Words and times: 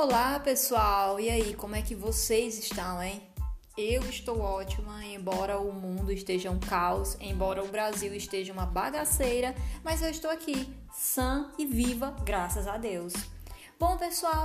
Olá, 0.00 0.38
pessoal! 0.38 1.18
E 1.18 1.28
aí, 1.28 1.54
como 1.54 1.74
é 1.74 1.82
que 1.82 1.92
vocês 1.92 2.56
estão, 2.56 3.02
hein? 3.02 3.20
Eu 3.76 4.00
estou 4.04 4.38
ótima, 4.38 5.04
embora 5.04 5.58
o 5.58 5.72
mundo 5.72 6.12
esteja 6.12 6.52
um 6.52 6.60
caos, 6.60 7.16
embora 7.20 7.64
o 7.64 7.66
Brasil 7.66 8.14
esteja 8.14 8.52
uma 8.52 8.64
bagaceira, 8.64 9.56
mas 9.82 10.00
eu 10.00 10.08
estou 10.08 10.30
aqui, 10.30 10.72
sã 10.92 11.50
e 11.58 11.66
viva, 11.66 12.14
graças 12.24 12.68
a 12.68 12.76
Deus. 12.76 13.12
Bom, 13.76 13.96
pessoal, 13.96 14.44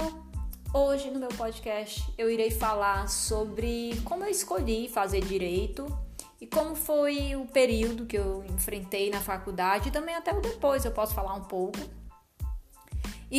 hoje 0.73 1.11
no 1.11 1.19
meu 1.19 1.29
podcast 1.29 2.03
eu 2.17 2.31
irei 2.31 2.49
falar 2.49 3.07
sobre 3.07 4.01
como 4.05 4.23
eu 4.23 4.31
escolhi 4.31 4.89
fazer 4.89 5.23
direito 5.23 5.85
e 6.41 6.47
como 6.47 6.73
foi 6.73 7.35
o 7.35 7.45
período 7.45 8.07
que 8.07 8.17
eu 8.17 8.43
enfrentei 8.45 9.11
na 9.11 9.21
faculdade 9.21 9.89
e 9.89 9.91
também 9.91 10.15
até 10.15 10.33
o 10.33 10.41
depois 10.41 10.83
eu 10.83 10.91
posso 10.91 11.13
falar 11.13 11.35
um 11.35 11.43
pouco 11.43 11.77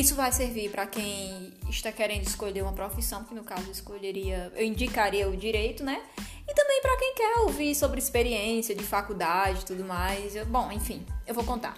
isso 0.01 0.17
vai 0.17 0.33
servir 0.33 0.73
para 0.73 0.89
quem 0.89 1.53
está 1.69 1.93
querendo 1.93 2.27
escolher 2.27 2.63
uma 2.63 2.73
profissão, 2.73 3.23
que 3.23 3.33
no 3.33 3.45
caso 3.45 3.67
eu 3.67 3.71
escolheria, 3.71 4.53
eu 4.57 4.67
indicaria 4.67 5.29
o 5.29 5.37
direito, 5.37 5.85
né? 5.85 6.03
E 6.49 6.53
também 6.53 6.83
para 6.83 6.97
quem 6.99 7.15
quer 7.15 7.39
ouvir 7.43 7.77
sobre 7.77 8.01
experiência 8.01 8.75
de 8.75 8.83
faculdade 8.83 9.61
e 9.61 9.65
tudo 9.65 9.85
mais. 9.85 10.35
Eu, 10.35 10.47
bom, 10.47 10.73
enfim, 10.73 11.07
eu 11.25 11.33
vou 11.33 11.45
contar. 11.45 11.77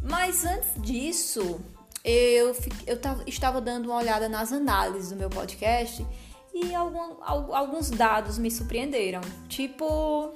Mas 0.00 0.44
antes 0.44 0.80
disso, 0.80 1.60
eu, 2.04 2.54
eu 2.86 3.00
estava 3.26 3.60
dando 3.60 3.86
uma 3.86 3.96
olhada 3.96 4.28
nas 4.28 4.52
análises 4.52 5.10
do 5.10 5.16
meu 5.16 5.28
podcast 5.28 6.06
e 6.54 6.72
algum, 6.72 7.16
alguns 7.20 7.90
dados 7.90 8.38
me 8.38 8.48
surpreenderam. 8.48 9.22
Tipo, 9.48 10.34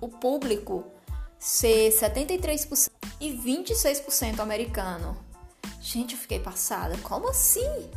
o 0.00 0.08
público 0.08 0.86
ser 1.38 1.90
73% 1.92 2.90
e 3.20 3.30
26% 3.30 4.40
americano. 4.40 5.31
Gente, 5.82 6.14
eu 6.14 6.20
fiquei 6.20 6.38
passada. 6.38 6.96
Como 6.98 7.28
assim? 7.28 7.90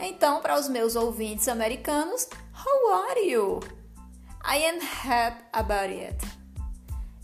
Então, 0.00 0.40
para 0.40 0.58
os 0.58 0.66
meus 0.66 0.96
ouvintes 0.96 1.46
americanos, 1.46 2.26
how 2.54 2.94
are 2.94 3.20
you? 3.20 3.60
I 4.42 4.64
am 4.64 4.80
happy 4.80 5.44
about 5.52 5.92
it. 5.92 6.16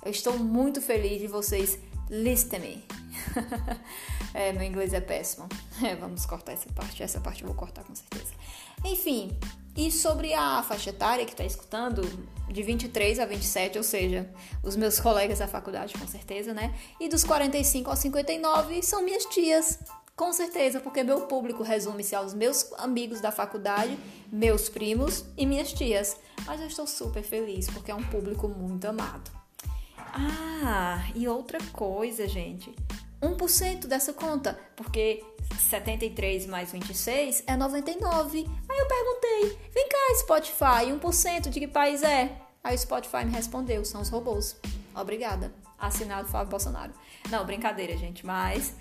Eu 0.05 0.11
estou 0.11 0.39
muito 0.39 0.83
feliz 0.83 1.19
de 1.23 1.27
vocês 1.27 1.79
listen 2.11 2.59
me. 2.59 2.85
é, 4.35 4.53
meu 4.53 4.65
inglês 4.65 4.93
é 4.93 5.01
péssimo. 5.01 5.49
É, 5.83 5.97
vamos 5.97 6.25
cortar 6.25 6.53
essa 6.53 6.71
parte. 6.73 7.03
Essa 7.03 7.21
parte 7.21 7.43
eu 7.43 7.49
vou 7.49 7.57
cortar 7.57 7.83
com 7.83 7.95
certeza. 7.95 8.33
Enfim, 8.85 9.37
e 9.77 9.91
sobre 9.91 10.33
a 10.35 10.63
faixa 10.63 10.91
etária 10.91 11.25
que 11.25 11.33
está 11.33 11.45
escutando, 11.45 12.03
de 12.49 12.63
23 12.63 13.19
a 13.19 13.27
27, 13.27 13.79
ou 13.79 13.85
seja, 13.85 14.31
os 14.63 14.77
meus 14.77 15.01
colegas 15.01 15.41
da 15.41 15.49
faculdade, 15.49 15.95
com 15.95 16.07
certeza, 16.07 16.55
né? 16.55 16.75
E 17.01 17.09
dos 17.09 17.25
45 17.25 17.91
aos 17.91 17.99
59 17.99 18.83
são 18.83 19.03
minhas 19.03 19.25
tias. 19.27 19.81
Com 20.17 20.33
certeza, 20.33 20.79
porque 20.79 21.03
meu 21.03 21.23
público 21.23 21.65
resume-se 21.65 22.15
aos 22.15 22.33
meus 22.33 22.73
amigos 22.75 23.21
da 23.21 23.33
faculdade, 23.33 23.99
meus 24.31 24.69
primos 24.69 25.25
e 25.37 25.45
minhas 25.45 25.73
tias. 25.73 26.17
Mas 26.47 26.61
eu 26.61 26.69
estou 26.69 26.87
super 26.87 27.25
feliz 27.25 27.69
porque 27.69 27.91
é 27.91 27.95
um 27.95 28.05
público 28.05 28.47
muito 28.47 28.85
amado. 28.87 29.33
Ah, 29.97 31.05
e 31.17 31.27
outra 31.27 31.59
coisa, 31.73 32.29
gente. 32.29 32.73
1% 33.25 33.87
dessa 33.87 34.13
conta, 34.13 34.59
porque 34.77 35.25
73 35.59 36.47
mais 36.47 36.73
26 36.73 37.45
é 37.47 37.57
99. 37.57 38.39
Aí 38.39 38.79
eu 38.79 38.89
perguntei: 38.89 39.59
vem 39.73 39.89
cá, 39.89 40.15
Spotify, 40.19 40.93
1% 40.93 41.49
de 41.49 41.61
que 41.61 41.69
país 41.69 42.03
é? 42.03 42.37
Aí 42.63 42.75
o 42.75 42.79
Spotify 42.79 43.25
me 43.25 43.33
respondeu: 43.33 43.85
são 43.85 44.01
os 44.01 44.09
robôs. 44.09 44.57
Obrigada. 44.95 45.53
Assinado 45.79 46.29
Flávio 46.29 46.51
Bolsonaro. 46.51 46.93
Não, 47.31 47.45
brincadeira, 47.45 47.97
gente, 47.97 48.25
mas 48.25 48.75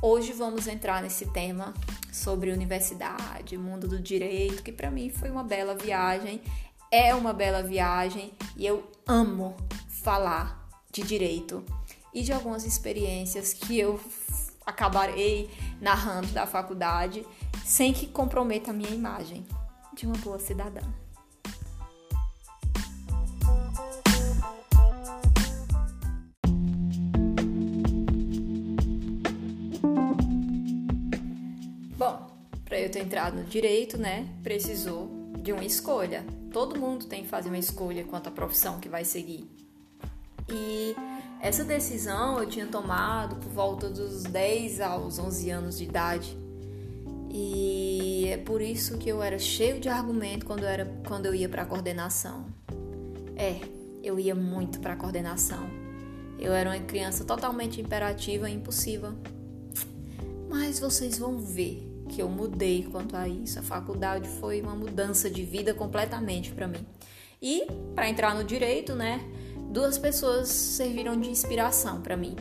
hoje 0.00 0.32
vamos 0.32 0.66
entrar 0.66 1.02
nesse 1.02 1.26
tema 1.26 1.74
sobre 2.12 2.50
universidade, 2.50 3.58
mundo 3.58 3.86
do 3.88 4.00
direito, 4.00 4.62
que 4.62 4.72
para 4.72 4.90
mim 4.90 5.10
foi 5.10 5.30
uma 5.30 5.44
bela 5.44 5.74
viagem, 5.74 6.40
é 6.90 7.14
uma 7.14 7.32
bela 7.32 7.62
viagem 7.62 8.32
e 8.56 8.64
eu 8.64 8.90
amo 9.06 9.56
falar 9.88 10.66
de 10.90 11.02
direito 11.02 11.64
e 12.16 12.22
de 12.22 12.32
algumas 12.32 12.64
experiências 12.64 13.52
que 13.52 13.78
eu 13.78 14.00
acabarei 14.64 15.50
narrando 15.78 16.28
da 16.28 16.46
faculdade 16.46 17.26
sem 17.62 17.92
que 17.92 18.06
comprometa 18.06 18.70
a 18.70 18.74
minha 18.74 18.88
imagem 18.88 19.44
de 19.92 20.06
uma 20.06 20.16
boa 20.16 20.38
cidadã. 20.38 20.80
Bom, 31.98 32.30
para 32.64 32.80
eu 32.80 32.90
ter 32.90 33.00
entrado 33.00 33.36
no 33.36 33.44
direito, 33.44 33.98
né, 33.98 34.26
precisou 34.42 35.10
de 35.42 35.52
uma 35.52 35.66
escolha. 35.66 36.24
Todo 36.50 36.80
mundo 36.80 37.04
tem 37.04 37.24
que 37.24 37.28
fazer 37.28 37.50
uma 37.50 37.58
escolha 37.58 38.04
quanto 38.04 38.30
à 38.30 38.32
profissão 38.32 38.80
que 38.80 38.88
vai 38.88 39.04
seguir. 39.04 39.46
E 40.48 40.94
essa 41.40 41.64
decisão 41.64 42.38
eu 42.38 42.48
tinha 42.48 42.66
tomado 42.66 43.36
por 43.36 43.50
volta 43.50 43.88
dos 43.88 44.22
10 44.24 44.80
aos 44.80 45.18
11 45.18 45.50
anos 45.50 45.78
de 45.78 45.84
idade. 45.84 46.36
E 47.30 48.28
é 48.28 48.38
por 48.38 48.62
isso 48.62 48.96
que 48.98 49.08
eu 49.08 49.22
era 49.22 49.38
cheio 49.38 49.78
de 49.78 49.88
argumento 49.88 50.46
quando 50.46 50.62
eu, 50.62 50.68
era, 50.68 50.86
quando 51.06 51.26
eu 51.26 51.34
ia 51.34 51.48
para 51.48 51.62
a 51.62 51.66
coordenação. 51.66 52.46
É, 53.36 53.60
eu 54.02 54.18
ia 54.18 54.34
muito 54.34 54.80
para 54.80 54.94
a 54.94 54.96
coordenação. 54.96 55.68
Eu 56.38 56.52
era 56.52 56.70
uma 56.70 56.78
criança 56.78 57.24
totalmente 57.24 57.80
imperativa 57.80 58.48
e 58.48 58.54
impulsiva. 58.54 59.14
Mas 60.48 60.78
vocês 60.78 61.18
vão 61.18 61.38
ver 61.38 61.86
que 62.08 62.22
eu 62.22 62.28
mudei 62.28 62.84
quanto 62.84 63.16
a 63.16 63.28
isso. 63.28 63.58
A 63.58 63.62
faculdade 63.62 64.28
foi 64.40 64.60
uma 64.60 64.74
mudança 64.74 65.28
de 65.28 65.42
vida 65.42 65.74
completamente 65.74 66.52
para 66.52 66.66
mim. 66.66 66.86
E 67.42 67.66
para 67.94 68.08
entrar 68.08 68.34
no 68.34 68.44
direito, 68.44 68.94
né? 68.94 69.20
Duas 69.76 69.98
pessoas 69.98 70.48
serviram 70.48 71.20
de 71.20 71.28
inspiração 71.28 72.00
para 72.00 72.16
mim. 72.16 72.34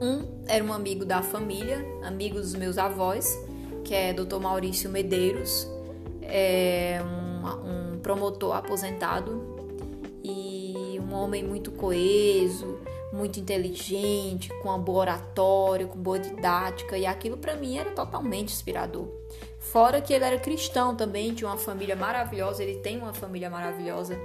Um 0.00 0.26
era 0.48 0.64
um 0.64 0.72
amigo 0.72 1.04
da 1.04 1.22
família, 1.22 1.78
amigo 2.02 2.40
dos 2.40 2.56
meus 2.56 2.76
avós, 2.76 3.38
que 3.84 3.94
é 3.94 4.12
Dr. 4.12 4.40
Maurício 4.40 4.90
Medeiros, 4.90 5.68
é 6.20 7.00
um, 7.04 7.92
um 7.94 7.98
promotor 8.00 8.56
aposentado 8.56 9.40
e 10.24 10.98
um 11.00 11.14
homem 11.14 11.44
muito 11.44 11.70
coeso, 11.70 12.80
muito 13.12 13.38
inteligente, 13.38 14.48
com 14.60 14.70
uma 14.70 14.78
boa 14.78 14.98
oratória, 14.98 15.86
com 15.86 16.00
boa 16.00 16.18
didática, 16.18 16.98
e 16.98 17.06
aquilo 17.06 17.36
para 17.36 17.54
mim 17.54 17.78
era 17.78 17.92
totalmente 17.92 18.52
inspirador. 18.52 19.06
Fora 19.60 20.00
que 20.00 20.12
ele 20.12 20.24
era 20.24 20.36
cristão 20.36 20.96
também, 20.96 21.32
tinha 21.32 21.48
uma 21.48 21.56
família 21.56 21.94
maravilhosa, 21.94 22.64
ele 22.64 22.80
tem 22.80 22.98
uma 22.98 23.14
família 23.14 23.48
maravilhosa. 23.48 24.18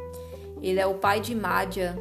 Ele 0.64 0.80
é 0.80 0.88
o 0.88 0.94
pai 0.94 1.20
de 1.20 1.36
Mádia, 1.36 1.94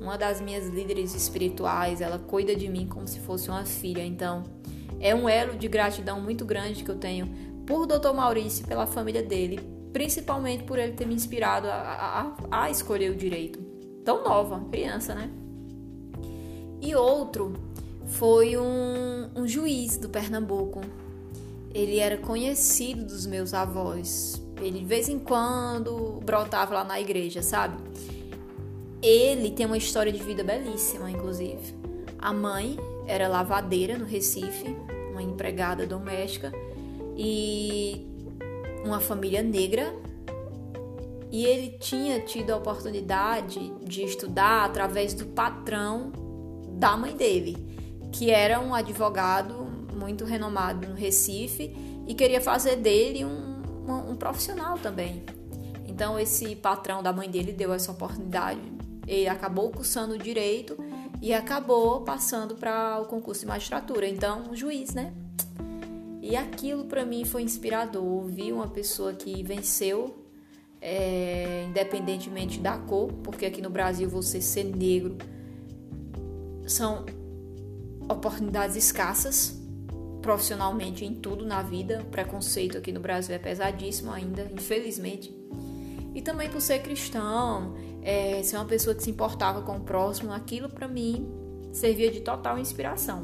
uma 0.00 0.16
das 0.16 0.40
minhas 0.40 0.66
líderes 0.68 1.14
espirituais. 1.14 2.00
Ela 2.00 2.18
cuida 2.18 2.56
de 2.56 2.66
mim 2.66 2.88
como 2.88 3.06
se 3.06 3.20
fosse 3.20 3.50
uma 3.50 3.66
filha. 3.66 4.02
Então, 4.02 4.44
é 4.98 5.14
um 5.14 5.28
elo 5.28 5.58
de 5.58 5.68
gratidão 5.68 6.18
muito 6.18 6.42
grande 6.42 6.82
que 6.82 6.90
eu 6.90 6.96
tenho 6.96 7.28
por 7.66 7.86
Dr. 7.86 8.14
Maurício 8.14 8.64
e 8.64 8.66
pela 8.66 8.86
família 8.86 9.22
dele, 9.22 9.60
principalmente 9.92 10.64
por 10.64 10.78
ele 10.78 10.92
ter 10.92 11.06
me 11.06 11.14
inspirado 11.14 11.68
a, 11.68 12.34
a, 12.50 12.62
a 12.62 12.70
escolher 12.70 13.10
o 13.10 13.16
direito. 13.16 13.58
Tão 14.02 14.24
nova, 14.24 14.64
criança, 14.70 15.14
né? 15.14 15.30
E 16.80 16.94
outro 16.94 17.52
foi 18.06 18.56
um, 18.56 19.28
um 19.36 19.46
juiz 19.46 19.98
do 19.98 20.08
Pernambuco. 20.08 20.80
Ele 21.74 21.98
era 21.98 22.16
conhecido 22.16 23.04
dos 23.04 23.26
meus 23.26 23.52
avós 23.52 24.45
ele 24.60 24.80
de 24.80 24.84
vez 24.84 25.08
em 25.08 25.18
quando 25.18 26.20
brotava 26.24 26.74
lá 26.74 26.84
na 26.84 27.00
igreja, 27.00 27.42
sabe? 27.42 27.76
Ele 29.02 29.50
tem 29.50 29.66
uma 29.66 29.76
história 29.76 30.10
de 30.10 30.22
vida 30.22 30.42
belíssima, 30.42 31.10
inclusive. 31.10 31.74
A 32.18 32.32
mãe 32.32 32.78
era 33.06 33.28
lavadeira 33.28 33.96
no 33.98 34.04
Recife, 34.04 34.76
uma 35.12 35.22
empregada 35.22 35.86
doméstica, 35.86 36.52
e 37.16 38.06
uma 38.84 39.00
família 39.00 39.42
negra. 39.42 39.94
E 41.30 41.44
ele 41.44 41.76
tinha 41.78 42.20
tido 42.20 42.52
a 42.52 42.56
oportunidade 42.56 43.72
de 43.82 44.02
estudar 44.04 44.64
através 44.64 45.12
do 45.12 45.26
patrão 45.26 46.12
da 46.70 46.96
mãe 46.96 47.16
dele, 47.16 47.56
que 48.12 48.30
era 48.30 48.60
um 48.60 48.74
advogado 48.74 49.66
muito 49.94 50.24
renomado 50.24 50.86
no 50.86 50.94
Recife 50.94 51.74
e 52.06 52.14
queria 52.14 52.40
fazer 52.40 52.76
dele 52.76 53.24
um 53.24 53.45
um, 53.86 54.12
um 54.12 54.16
profissional 54.16 54.78
também. 54.78 55.24
Então 55.86 56.18
esse 56.18 56.54
patrão 56.56 57.02
da 57.02 57.12
mãe 57.12 57.30
dele 57.30 57.52
deu 57.52 57.72
essa 57.72 57.92
oportunidade. 57.92 58.60
Ele 59.06 59.28
acabou 59.28 59.70
cursando 59.70 60.18
direito 60.18 60.76
e 61.22 61.32
acabou 61.32 62.02
passando 62.02 62.56
para 62.56 63.00
o 63.00 63.06
concurso 63.06 63.40
de 63.42 63.46
magistratura. 63.46 64.06
Então, 64.06 64.54
juiz, 64.54 64.92
né? 64.92 65.14
E 66.20 66.36
aquilo 66.36 66.84
para 66.84 67.04
mim 67.04 67.24
foi 67.24 67.42
inspirador. 67.42 68.04
Ouvir 68.04 68.52
uma 68.52 68.68
pessoa 68.68 69.12
que 69.14 69.42
venceu, 69.42 70.26
é, 70.80 71.64
independentemente 71.68 72.58
da 72.58 72.76
cor, 72.76 73.12
porque 73.22 73.46
aqui 73.46 73.62
no 73.62 73.70
Brasil 73.70 74.08
você 74.08 74.40
ser 74.40 74.64
negro 74.64 75.16
são 76.66 77.06
oportunidades 78.08 78.76
escassas 78.76 79.56
profissionalmente 80.26 81.04
em 81.04 81.14
tudo 81.14 81.46
na 81.46 81.62
vida. 81.62 82.00
O 82.02 82.06
preconceito 82.06 82.76
aqui 82.76 82.90
no 82.90 82.98
Brasil 82.98 83.32
é 83.32 83.38
pesadíssimo 83.38 84.10
ainda, 84.10 84.50
infelizmente. 84.52 85.32
E 86.12 86.20
também 86.20 86.50
por 86.50 86.60
ser 86.60 86.80
cristão, 86.80 87.76
é, 88.02 88.42
ser 88.42 88.56
uma 88.56 88.64
pessoa 88.64 88.92
que 88.92 89.04
se 89.04 89.10
importava 89.10 89.62
com 89.62 89.76
o 89.76 89.80
próximo, 89.80 90.32
aquilo 90.32 90.68
para 90.68 90.88
mim 90.88 91.30
servia 91.72 92.10
de 92.10 92.22
total 92.22 92.58
inspiração. 92.58 93.22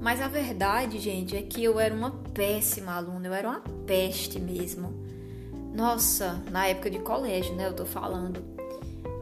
Mas 0.00 0.22
a 0.22 0.28
verdade, 0.28 0.98
gente, 0.98 1.36
é 1.36 1.42
que 1.42 1.62
eu 1.62 1.78
era 1.78 1.94
uma 1.94 2.10
péssima 2.32 2.92
aluna, 2.92 3.26
eu 3.26 3.34
era 3.34 3.48
uma 3.48 3.60
peste 3.86 4.40
mesmo. 4.40 4.94
Nossa, 5.74 6.42
na 6.50 6.68
época 6.68 6.88
de 6.88 7.00
colégio, 7.00 7.54
né? 7.54 7.66
Eu 7.66 7.74
tô 7.74 7.84
falando. 7.84 8.57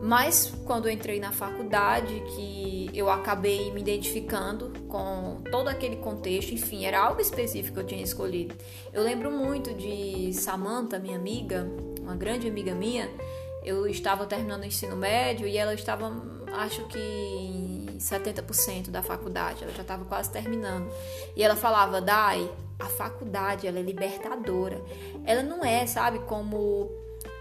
Mas 0.01 0.53
quando 0.65 0.87
eu 0.87 0.93
entrei 0.93 1.19
na 1.19 1.33
faculdade, 1.33 2.23
que 2.35 2.91
eu 2.95 3.11
acabei 3.11 3.71
me 3.73 3.81
identificando 3.81 4.73
com 4.89 5.41
todo 5.51 5.69
aquele 5.69 5.97
contexto, 5.97 6.53
enfim, 6.53 6.85
era 6.85 7.01
algo 7.01 7.21
específico 7.21 7.75
que 7.75 7.81
eu 7.81 7.87
tinha 7.87 8.03
escolhido. 8.03 8.55
Eu 8.93 9.03
lembro 9.03 9.31
muito 9.31 9.73
de 9.75 10.33
Samantha, 10.33 10.99
minha 10.99 11.17
amiga, 11.17 11.67
uma 12.01 12.15
grande 12.15 12.47
amiga 12.49 12.75
minha. 12.75 13.11
Eu 13.65 13.87
estava 13.87 14.27
terminando 14.27 14.63
o 14.63 14.67
ensino 14.67 14.95
médio 14.95 15.47
e 15.47 15.57
ela 15.57 15.75
estava, 15.75 16.13
acho 16.53 16.87
que 16.87 16.99
em 16.99 17.99
70% 17.99 18.91
da 18.91 19.03
faculdade, 19.03 19.65
ela 19.65 19.73
já 19.73 19.83
estava 19.83 20.05
quase 20.05 20.31
terminando. 20.31 20.89
E 21.35 21.43
ela 21.43 21.57
falava: 21.57 22.01
"Dai, 22.01 22.49
a 22.79 22.87
faculdade 22.87 23.67
ela 23.67 23.79
é 23.79 23.83
libertadora. 23.83 24.81
Ela 25.25 25.43
não 25.43 25.65
é, 25.65 25.87
sabe, 25.87 26.21
como 26.21 26.91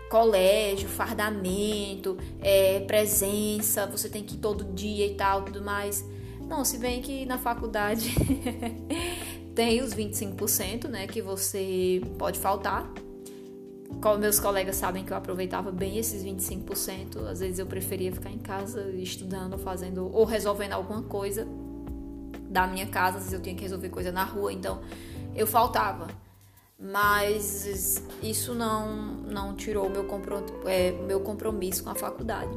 colégio, 0.10 0.88
fardamento, 0.88 2.18
é, 2.42 2.80
presença, 2.82 3.88
você 3.88 4.10
tem 4.10 4.24
que 4.24 4.36
ir 4.36 4.40
todo 4.40 4.64
dia 4.74 5.06
e 5.08 5.16
tal, 5.16 5.44
tudo 5.44 5.62
mais. 5.62 6.06
Não, 6.48 6.64
se 6.64 6.78
bem 6.78 7.02
que 7.02 7.26
na 7.26 7.38
faculdade 7.38 8.14
tem 9.56 9.82
os 9.82 9.94
25%, 9.94 10.88
né, 10.88 11.08
que 11.08 11.22
você 11.22 12.02
pode 12.18 12.40
faltar. 12.40 12.92
Como 14.02 14.20
meus 14.20 14.40
colegas 14.40 14.76
sabem 14.76 15.04
que 15.04 15.14
eu 15.14 15.18
aproveitava 15.18 15.72
bem 15.72 15.98
esses 15.98 16.24
25%, 16.24 17.26
às 17.28 17.40
vezes 17.40 17.60
eu 17.60 17.66
preferia 17.66 18.12
ficar 18.12 18.30
em 18.30 18.38
casa 18.38 18.90
estudando, 18.92 19.58
fazendo 19.58 20.12
ou 20.14 20.26
resolvendo 20.26 20.74
alguma 20.74 21.02
coisa 21.02 21.48
da 22.50 22.68
minha 22.68 22.86
casa, 22.88 23.18
às 23.18 23.24
vezes 23.24 23.34
eu 23.34 23.42
tinha 23.42 23.56
que 23.56 23.64
resolver 23.64 23.90
coisa 23.90 24.12
na 24.12 24.24
rua, 24.24 24.52
então 24.52 24.82
eu 25.36 25.48
faltava 25.48 26.08
mas 26.80 28.02
isso 28.22 28.54
não, 28.54 28.96
não 29.24 29.56
tirou 29.56 29.90
meu, 29.90 30.06
é, 30.66 30.92
meu 30.92 31.22
compromisso 31.22 31.84
com 31.84 31.90
a 31.90 31.96
faculdade. 31.96 32.52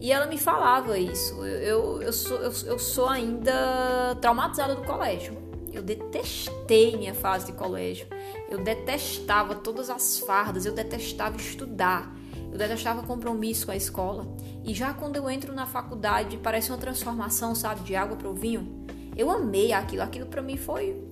E 0.00 0.10
ela 0.10 0.26
me 0.26 0.38
falava 0.38 0.98
isso. 0.98 1.44
Eu, 1.44 2.00
eu, 2.02 2.12
sou, 2.12 2.38
eu, 2.38 2.52
eu 2.66 2.78
sou 2.78 3.06
ainda 3.06 4.16
traumatizada 4.20 4.74
do 4.74 4.82
colégio. 4.82 5.36
Eu 5.72 5.82
detestei 5.82 6.96
minha 6.96 7.14
fase 7.14 7.46
de 7.46 7.52
colégio. 7.52 8.06
Eu 8.48 8.58
detestava 8.58 9.54
todas 9.54 9.90
as 9.90 10.18
fardas, 10.18 10.66
eu 10.66 10.72
detestava 10.72 11.36
estudar, 11.36 12.12
eu 12.50 12.58
detestava 12.58 13.02
compromisso 13.02 13.66
com 13.66 13.72
a 13.72 13.76
escola. 13.76 14.26
E 14.64 14.74
já 14.74 14.92
quando 14.92 15.16
eu 15.16 15.30
entro 15.30 15.54
na 15.54 15.66
faculdade, 15.66 16.36
parece 16.38 16.70
uma 16.72 16.78
transformação, 16.78 17.54
sabe, 17.54 17.82
de 17.82 17.94
água 17.94 18.16
para 18.16 18.28
o 18.28 18.34
vinho. 18.34 18.84
Eu 19.16 19.30
amei 19.30 19.72
aquilo. 19.72 20.02
Aquilo 20.02 20.26
para 20.26 20.42
mim 20.42 20.56
foi 20.56 21.09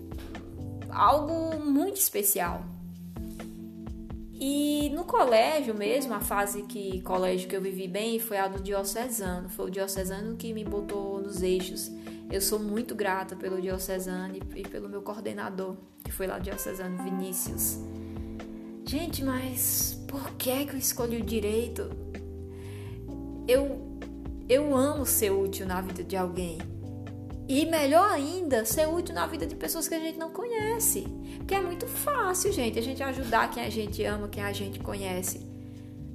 algo 0.99 1.65
muito 1.65 1.97
especial. 1.97 2.65
E 4.41 4.91
no 4.91 5.05
colégio 5.05 5.75
mesmo, 5.75 6.15
a 6.15 6.21
fase 6.21 6.63
que 6.63 7.01
colégio 7.03 7.49
que 7.49 7.57
eu 7.57 7.61
vivi 7.61 7.89
bem 7.89 8.19
foi 8.19 8.37
a 8.37 8.47
do 8.49 8.61
diocesano. 8.61 9.49
Foi 9.49 9.67
o 9.67 9.71
diocesano 9.71 10.37
que 10.37 10.53
me 10.53 10.65
botou 10.65 11.21
nos 11.21 11.43
eixos. 11.43 11.91
Eu 12.31 12.41
sou 12.41 12.59
muito 12.59 12.95
grata 12.95 13.35
pelo 13.35 13.61
diocesano 13.61 14.37
e 14.55 14.63
pelo 14.63 14.89
meu 14.89 15.03
coordenador, 15.03 15.77
que 16.05 16.13
foi 16.13 16.27
lá 16.27 16.39
diocesano 16.39 17.03
Vinícius. 17.03 17.79
Gente, 18.85 19.25
mas 19.25 19.99
por 20.09 20.33
que 20.33 20.67
que 20.67 20.75
eu 20.75 20.79
escolhi 20.79 21.17
o 21.17 21.25
direito? 21.25 21.91
Eu 23.47 23.87
eu 24.49 24.75
amo 24.75 25.05
ser 25.05 25.31
útil 25.31 25.67
na 25.67 25.81
vida 25.81 26.03
de 26.03 26.17
alguém. 26.17 26.59
E 27.49 27.65
melhor 27.65 28.11
ainda, 28.11 28.67
ser 28.67 28.87
útil 28.87 29.15
na 29.15 29.27
vida 29.27 29.47
de 29.47 29.57
pessoas 29.57 29.89
que 29.89 29.95
a 29.95 29.99
gente 29.99 30.19
não 30.19 30.31
conhece. 30.31 31.07
Porque 31.39 31.55
é 31.55 31.61
muito 31.61 31.87
fácil, 31.87 32.53
gente, 32.53 32.79
a 32.79 32.83
gente 32.83 33.03
ajudar 33.03 33.51
quem 33.51 33.65
a 33.65 33.71
gente 33.71 34.05
ama, 34.05 34.29
quem 34.29 34.43
a 34.43 34.53
gente 34.53 34.79
conhece. 34.79 35.41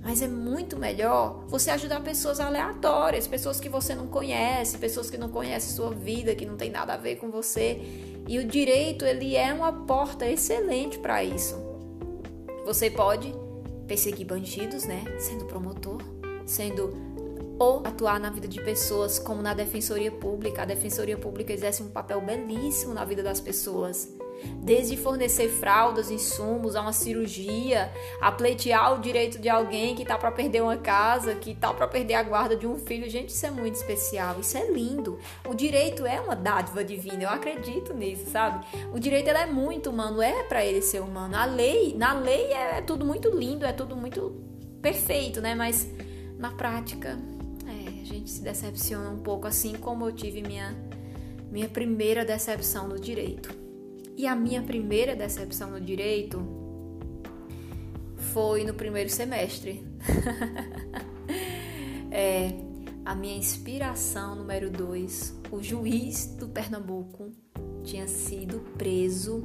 Mas 0.04 0.22
é 0.22 0.28
muito 0.28 0.78
melhor 0.78 1.46
você 1.48 1.72
ajudar 1.72 2.02
pessoas 2.02 2.40
aleatórias, 2.40 3.26
pessoas 3.26 3.60
que 3.60 3.68
você 3.68 3.96
não 3.96 4.06
conhece, 4.06 4.78
pessoas 4.78 5.10
que 5.10 5.18
não 5.18 5.30
conhecem 5.30 5.74
sua 5.74 5.90
vida, 5.92 6.36
que 6.36 6.46
não 6.46 6.56
tem 6.56 6.70
nada 6.70 6.94
a 6.94 6.98
ver 6.98 7.16
com 7.16 7.32
você. 7.32 7.82
E 8.28 8.38
o 8.38 8.46
direito, 8.46 9.04
ele 9.04 9.36
é 9.36 9.52
uma 9.52 9.72
porta 9.72 10.30
excelente 10.30 11.00
para 11.00 11.24
isso. 11.24 11.56
Você 12.66 12.92
pode 12.92 13.34
perseguir 13.88 14.28
bandidos, 14.28 14.84
né? 14.84 15.04
Sendo 15.18 15.46
promotor, 15.46 16.02
sendo 16.46 17.13
ou 17.60 17.82
atuar 17.86 18.20
na 18.20 18.30
vida 18.30 18.48
de 18.48 18.62
pessoas, 18.62 19.20
como 19.20 19.42
na 19.42 19.54
defensoria 19.54 20.12
pública. 20.12 20.64
A 20.64 20.66
defensoria 20.66 21.18
pública 21.18 21.54
exerce 21.54 21.84
um 21.84 21.90
papel 21.90 22.22
belíssimo 22.22 22.94
na 22.94 23.06
vida 23.06 23.24
das 23.24 23.40
pessoas. 23.40 24.10
Desde 24.62 24.98
fornecer 24.98 25.48
fraldas, 25.48 26.12
insumos 26.12 26.76
a 26.76 26.82
uma 26.82 26.92
cirurgia, 26.92 27.92
a 28.20 28.32
pleitear 28.32 28.94
o 28.94 29.00
direito 29.00 29.40
de 29.40 29.48
alguém 29.48 29.96
que 29.96 30.02
está 30.02 30.18
para 30.18 30.32
perder 30.32 30.62
uma 30.62 30.78
casa, 30.78 31.36
que 31.36 31.52
está 31.52 31.74
para 31.74 31.88
perder 31.88 32.16
a 32.16 32.24
guarda 32.24 32.56
de 32.56 32.68
um 32.68 32.78
filho. 32.78 33.10
Gente, 33.10 33.30
isso 33.30 33.46
é 33.46 33.52
muito 33.52 33.76
especial, 33.76 34.40
isso 34.40 34.58
é 34.58 34.70
lindo. 34.70 35.18
O 35.48 35.54
direito 35.54 36.06
é 36.06 36.20
uma 36.20 36.36
dádiva 36.36 36.84
divina, 36.84 37.24
eu 37.24 37.30
acredito 37.30 37.94
nisso, 37.94 38.30
sabe? 38.30 38.66
O 38.92 39.00
direito 39.00 39.30
é 39.30 39.46
muito 39.46 39.90
humano, 39.90 40.22
é 40.22 40.44
para 40.44 40.66
ele 40.66 40.82
ser 40.82 41.02
humano. 41.02 41.36
A 41.36 41.46
lei, 41.46 41.96
na 41.96 42.14
lei 42.14 42.52
é 42.52 42.82
tudo 42.82 43.06
muito 43.06 43.30
lindo, 43.30 43.66
é 43.66 43.72
tudo 43.72 43.96
muito 43.96 44.44
perfeito, 44.82 45.40
né? 45.40 45.56
Mas 45.56 45.88
na 46.38 46.52
prática 46.52 47.18
gente 48.14 48.30
se 48.30 48.42
decepciona 48.42 49.10
um 49.10 49.20
pouco, 49.20 49.48
assim 49.48 49.74
como 49.74 50.06
eu 50.06 50.12
tive 50.12 50.42
minha, 50.42 50.76
minha 51.52 51.68
primeira 51.68 52.24
decepção 52.24 52.88
no 52.88 53.00
direito. 53.00 53.54
E 54.16 54.28
a 54.28 54.36
minha 54.36 54.62
primeira 54.62 55.16
decepção 55.16 55.72
no 55.72 55.82
direito 55.82 56.46
foi 58.32 58.64
no 58.64 58.74
primeiro 58.74 59.10
semestre. 59.10 59.84
é, 62.12 62.52
a 63.04 63.16
minha 63.16 63.36
inspiração 63.36 64.36
número 64.36 64.70
dois, 64.70 65.36
o 65.52 65.62
juiz 65.62 66.28
do 66.38 66.48
Pernambuco 66.48 67.32
tinha 67.84 68.08
sido 68.08 68.60
preso 68.78 69.44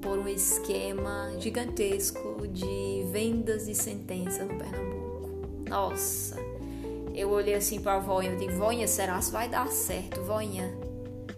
por 0.00 0.18
um 0.18 0.28
esquema 0.28 1.32
gigantesco 1.38 2.46
de 2.46 3.04
vendas 3.10 3.68
e 3.68 3.74
sentença 3.74 4.44
no 4.44 4.56
Pernambuco. 4.56 5.30
Nossa, 5.68 6.49
eu 7.20 7.30
olhei 7.30 7.54
assim 7.54 7.80
para 7.80 7.94
a 7.94 7.98
voinha, 7.98 8.32
eu 8.32 8.38
digo, 8.38 8.52
voinha, 8.52 8.88
será 8.88 9.18
que 9.18 9.30
vai 9.30 9.48
dar 9.48 9.68
certo, 9.68 10.22
voinha? 10.22 10.74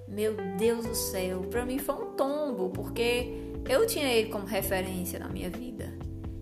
Meu 0.07 0.37
Deus 0.57 0.87
do 0.87 0.95
céu, 0.95 1.41
para 1.51 1.65
mim 1.65 1.79
foi 1.79 1.95
um 1.95 2.13
tombo, 2.13 2.71
porque 2.71 3.33
eu 3.69 3.87
tinha 3.87 4.07
ele 4.13 4.31
como 4.31 4.47
referência 4.47 5.19
na 5.19 5.29
minha 5.29 5.51
vida. 5.51 5.93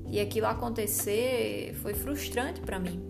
E 0.08 0.20
aquilo 0.20 0.46
acontecer 0.46 1.74
foi 1.80 1.94
frustrante 1.94 2.60
para 2.60 2.78
mim. 2.78 3.00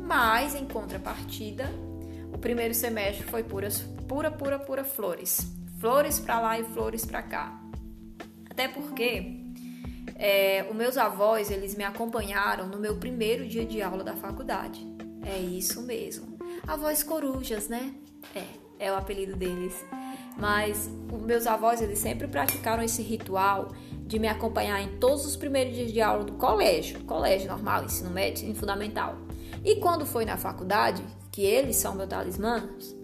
Mas 0.00 0.54
em 0.54 0.64
contrapartida, 0.64 1.68
o 2.32 2.38
primeiro 2.38 2.72
semestre 2.72 3.24
foi 3.24 3.42
pura, 3.42 3.68
pura, 4.06 4.30
pura, 4.30 4.58
pura 4.58 4.84
flores. 4.84 5.52
Flores 5.80 6.20
para 6.20 6.40
lá 6.40 6.58
e 6.58 6.64
flores 6.64 7.04
para 7.04 7.22
cá. 7.22 7.60
Até 8.48 8.68
porque 8.68 9.40
é, 10.14 10.66
os 10.70 10.76
meus 10.76 10.96
avós, 10.96 11.50
eles 11.50 11.74
me 11.74 11.84
acompanharam 11.84 12.68
no 12.68 12.78
meu 12.78 12.96
primeiro 12.96 13.46
dia 13.46 13.66
de 13.66 13.82
aula 13.82 14.04
da 14.04 14.14
faculdade. 14.14 14.95
É 15.26 15.38
isso 15.40 15.82
mesmo. 15.82 16.38
Avós 16.66 17.02
corujas, 17.02 17.68
né? 17.68 17.92
É, 18.32 18.44
é 18.86 18.92
o 18.92 18.96
apelido 18.96 19.34
deles. 19.34 19.74
Mas 20.38 20.88
os 21.12 21.20
meus 21.20 21.46
avós, 21.48 21.82
eles 21.82 21.98
sempre 21.98 22.28
praticaram 22.28 22.82
esse 22.82 23.02
ritual 23.02 23.72
de 24.06 24.20
me 24.20 24.28
acompanhar 24.28 24.80
em 24.80 24.98
todos 24.98 25.26
os 25.26 25.34
primeiros 25.34 25.74
dias 25.74 25.92
de 25.92 26.00
aula 26.00 26.22
do 26.22 26.34
colégio, 26.34 27.00
colégio 27.00 27.48
normal, 27.48 27.84
ensino 27.84 28.10
médio, 28.10 28.44
ensino 28.44 28.54
fundamental. 28.54 29.16
E 29.64 29.76
quando 29.76 30.06
foi 30.06 30.24
na 30.24 30.36
faculdade, 30.36 31.02
que 31.32 31.42
eles 31.42 31.74
são 31.74 31.94
meus 31.96 32.08
talismãs, 32.08 32.94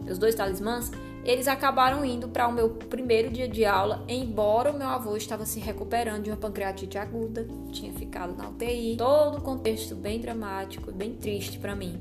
meus 0.00 0.16
dois 0.16 0.34
talismãs, 0.36 0.92
eles 1.24 1.48
acabaram 1.48 2.04
indo 2.04 2.28
para 2.28 2.46
o 2.46 2.52
meu 2.52 2.70
primeiro 2.70 3.30
dia 3.30 3.48
de 3.48 3.64
aula, 3.64 4.04
embora 4.06 4.70
o 4.70 4.78
meu 4.78 4.88
avô 4.88 5.16
estava 5.16 5.46
se 5.46 5.58
recuperando 5.58 6.24
de 6.24 6.30
uma 6.30 6.36
pancreatite 6.36 6.98
aguda, 6.98 7.46
tinha 7.72 7.92
ficado 7.92 8.36
na 8.36 8.48
UTI. 8.48 8.96
Todo 8.98 9.38
um 9.38 9.40
contexto 9.40 9.94
bem 9.94 10.20
dramático, 10.20 10.92
bem 10.92 11.14
triste 11.14 11.58
para 11.58 11.74
mim. 11.74 11.98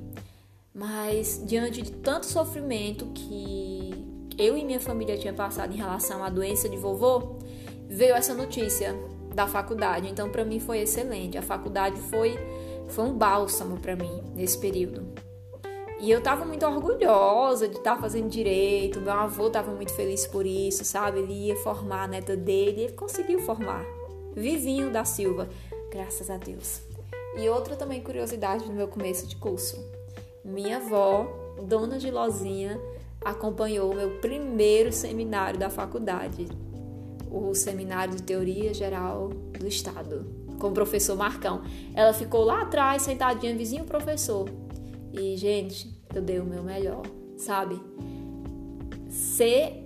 Mas 0.74 1.42
diante 1.46 1.82
de 1.82 1.92
tanto 1.92 2.25
sofrimento 2.25 3.06
que 3.13 3.92
eu 4.38 4.58
e 4.58 4.65
minha 4.65 4.80
família 4.80 5.18
tinha 5.18 5.34
passado 5.34 5.74
em 5.74 5.77
relação 5.77 6.24
à 6.24 6.30
doença 6.30 6.68
de 6.68 6.75
vovô, 6.75 7.38
veio 7.88 8.15
essa 8.15 8.34
notícia 8.34 8.94
da 9.34 9.48
faculdade. 9.48 10.10
Então 10.10 10.30
para 10.30 10.44
mim 10.44 10.60
foi 10.60 10.80
excelente. 10.80 11.38
A 11.38 11.42
faculdade 11.42 12.00
foi 12.01 12.38
foi 12.89 13.06
um 13.06 13.13
bálsamo 13.13 13.80
para 13.80 13.96
mim 13.96 14.22
nesse 14.36 14.58
período. 14.58 15.12
E 16.03 16.12
eu 16.12 16.19
tava 16.19 16.43
muito 16.43 16.65
orgulhosa 16.65 17.65
de 17.65 17.77
estar 17.77 17.95
tá 17.95 18.01
fazendo 18.01 18.27
direito. 18.27 19.00
Meu 19.00 19.13
avô 19.13 19.50
tava 19.50 19.72
muito 19.72 19.93
feliz 19.93 20.27
por 20.27 20.45
isso, 20.45 20.83
sabe? 20.83 21.19
Ele 21.19 21.48
ia 21.48 21.55
formar 21.55 22.03
a 22.03 22.07
neta 22.10 22.36
dele 22.36 22.81
ele 22.81 22.91
conseguiu 22.93 23.39
formar. 23.39 23.86
Vizinho 24.36 24.91
da 24.91 25.05
Silva, 25.05 25.48
graças 25.89 26.29
a 26.29 26.36
Deus. 26.36 26.81
E 27.38 27.48
outra 27.48 27.77
também 27.77 28.01
curiosidade 28.01 28.67
no 28.67 28.74
meu 28.74 28.89
começo 28.89 29.25
de 29.25 29.38
curso. 29.38 29.81
Minha 30.43 30.75
avó, 30.75 31.25
dona 31.65 31.98
de 31.98 32.12
Lozinha, 32.12 32.77
acompanhou 33.24 33.93
o 33.93 33.95
meu 33.95 34.19
primeiro 34.19 34.91
seminário 34.91 35.57
da 35.57 35.69
faculdade, 35.69 36.50
o 37.31 37.55
Seminário 37.55 38.13
de 38.13 38.24
Teoria 38.24 38.74
Geral 38.74 39.29
do 39.29 39.65
Estado, 39.69 40.25
com 40.60 40.67
o 40.67 40.74
professor 40.74 41.15
Marcão. 41.15 41.62
Ela 41.95 42.12
ficou 42.12 42.43
lá 42.43 42.63
atrás, 42.63 43.03
sentadinha, 43.03 43.55
vizinho 43.55 43.86
professor. 43.86 44.50
E, 45.13 45.38
gente, 45.38 45.93
eu 46.13 46.22
dei 46.22 46.39
o 46.39 46.43
meu 46.43 46.63
melhor, 46.63 47.03
sabe? 47.38 47.79
Ser 49.08 49.84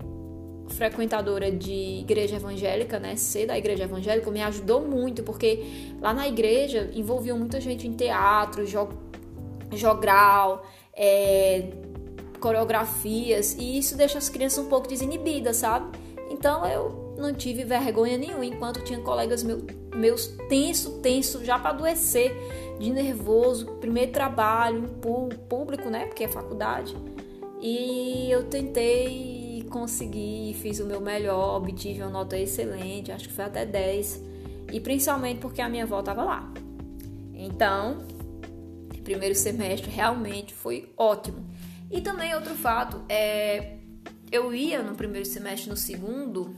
frequentadora 0.70 1.52
de 1.52 2.00
igreja 2.00 2.38
evangélica, 2.38 2.98
né? 2.98 3.16
Ser 3.18 3.46
da 3.46 3.58
igreja 3.58 3.84
evangélica 3.84 4.32
me 4.32 4.42
ajudou 4.42 4.82
muito, 4.82 5.24
porque 5.24 5.64
lá 6.00 6.14
na 6.14 6.28
igreja 6.28 6.90
envolviam 6.94 7.38
muita 7.38 7.60
gente 7.60 7.86
em 7.86 7.94
teatro, 7.94 8.66
jog 8.66 8.96
jogral, 9.74 10.66
é, 10.94 11.72
coreografias, 12.40 13.54
e 13.60 13.78
isso 13.78 13.98
deixa 13.98 14.18
as 14.18 14.30
crianças 14.30 14.64
um 14.64 14.70
pouco 14.70 14.88
desinibidas, 14.88 15.58
sabe? 15.58 15.98
Então 16.32 16.66
eu 16.66 17.07
não 17.18 17.34
tive 17.34 17.64
vergonha 17.64 18.18
nenhuma 18.18 18.46
enquanto 18.46 18.84
tinha 18.84 19.00
colegas 19.00 19.44
meu, 19.44 19.66
meus 19.96 20.28
tenso, 20.50 21.00
tenso, 21.00 21.44
já 21.44 21.58
para 21.58 21.72
adoecer 21.72 22.36
de 22.80 22.92
nervoso, 22.92 23.66
primeiro 23.82 24.12
trabalho 24.12 24.84
público, 25.50 25.90
né? 25.90 26.06
Porque 26.06 26.24
é 26.24 26.28
faculdade. 26.28 26.96
E 27.60 28.30
eu 28.30 28.44
tentei 28.44 29.66
conseguir, 29.70 30.54
fiz 30.56 30.80
o 30.80 30.86
meu 30.86 31.02
melhor, 31.02 31.58
obtive 31.58 32.02
uma 32.02 32.12
nota 32.12 32.38
excelente, 32.38 33.12
acho 33.12 33.28
que 33.28 33.34
foi 33.34 33.46
até 33.46 33.66
10. 33.66 34.24
E 34.72 34.80
principalmente 34.80 35.40
porque 35.40 35.62
a 35.62 35.70
minha 35.70 35.84
avó 35.84 36.00
estava 36.00 36.24
lá. 36.24 36.52
Então, 37.34 38.06
primeiro 39.08 39.36
semestre 39.36 39.90
realmente 39.90 40.54
foi 40.54 40.92
ótimo. 40.98 41.46
E 41.90 42.02
também 42.02 42.36
outro 42.36 42.54
fato 42.56 43.02
é 43.08 43.78
eu 44.30 44.54
ia 44.54 44.84
no 44.84 44.96
primeiro 44.96 45.26
semestre, 45.26 45.70
no 45.70 45.78
segundo, 45.78 46.54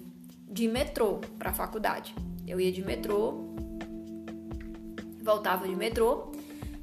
de 0.50 0.68
metrô 0.68 1.20
para 1.38 1.52
a 1.52 1.54
faculdade. 1.54 2.16
Eu 2.48 2.60
ia 2.60 2.72
de 2.72 2.84
metrô 2.84 3.50
voltava 5.30 5.68
de 5.68 5.76
metrô. 5.76 6.32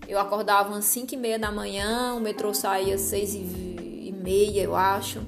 Eu 0.06 0.20
acordava 0.20 0.76
às 0.76 0.84
5 0.84 1.14
e 1.14 1.16
meia 1.16 1.38
da 1.38 1.50
manhã, 1.50 2.14
o 2.14 2.20
metrô 2.20 2.54
saía 2.54 2.94
às 2.94 3.00
6 3.02 3.34
e 3.34 4.14
meia, 4.22 4.62
eu 4.62 4.76
acho. 4.76 5.20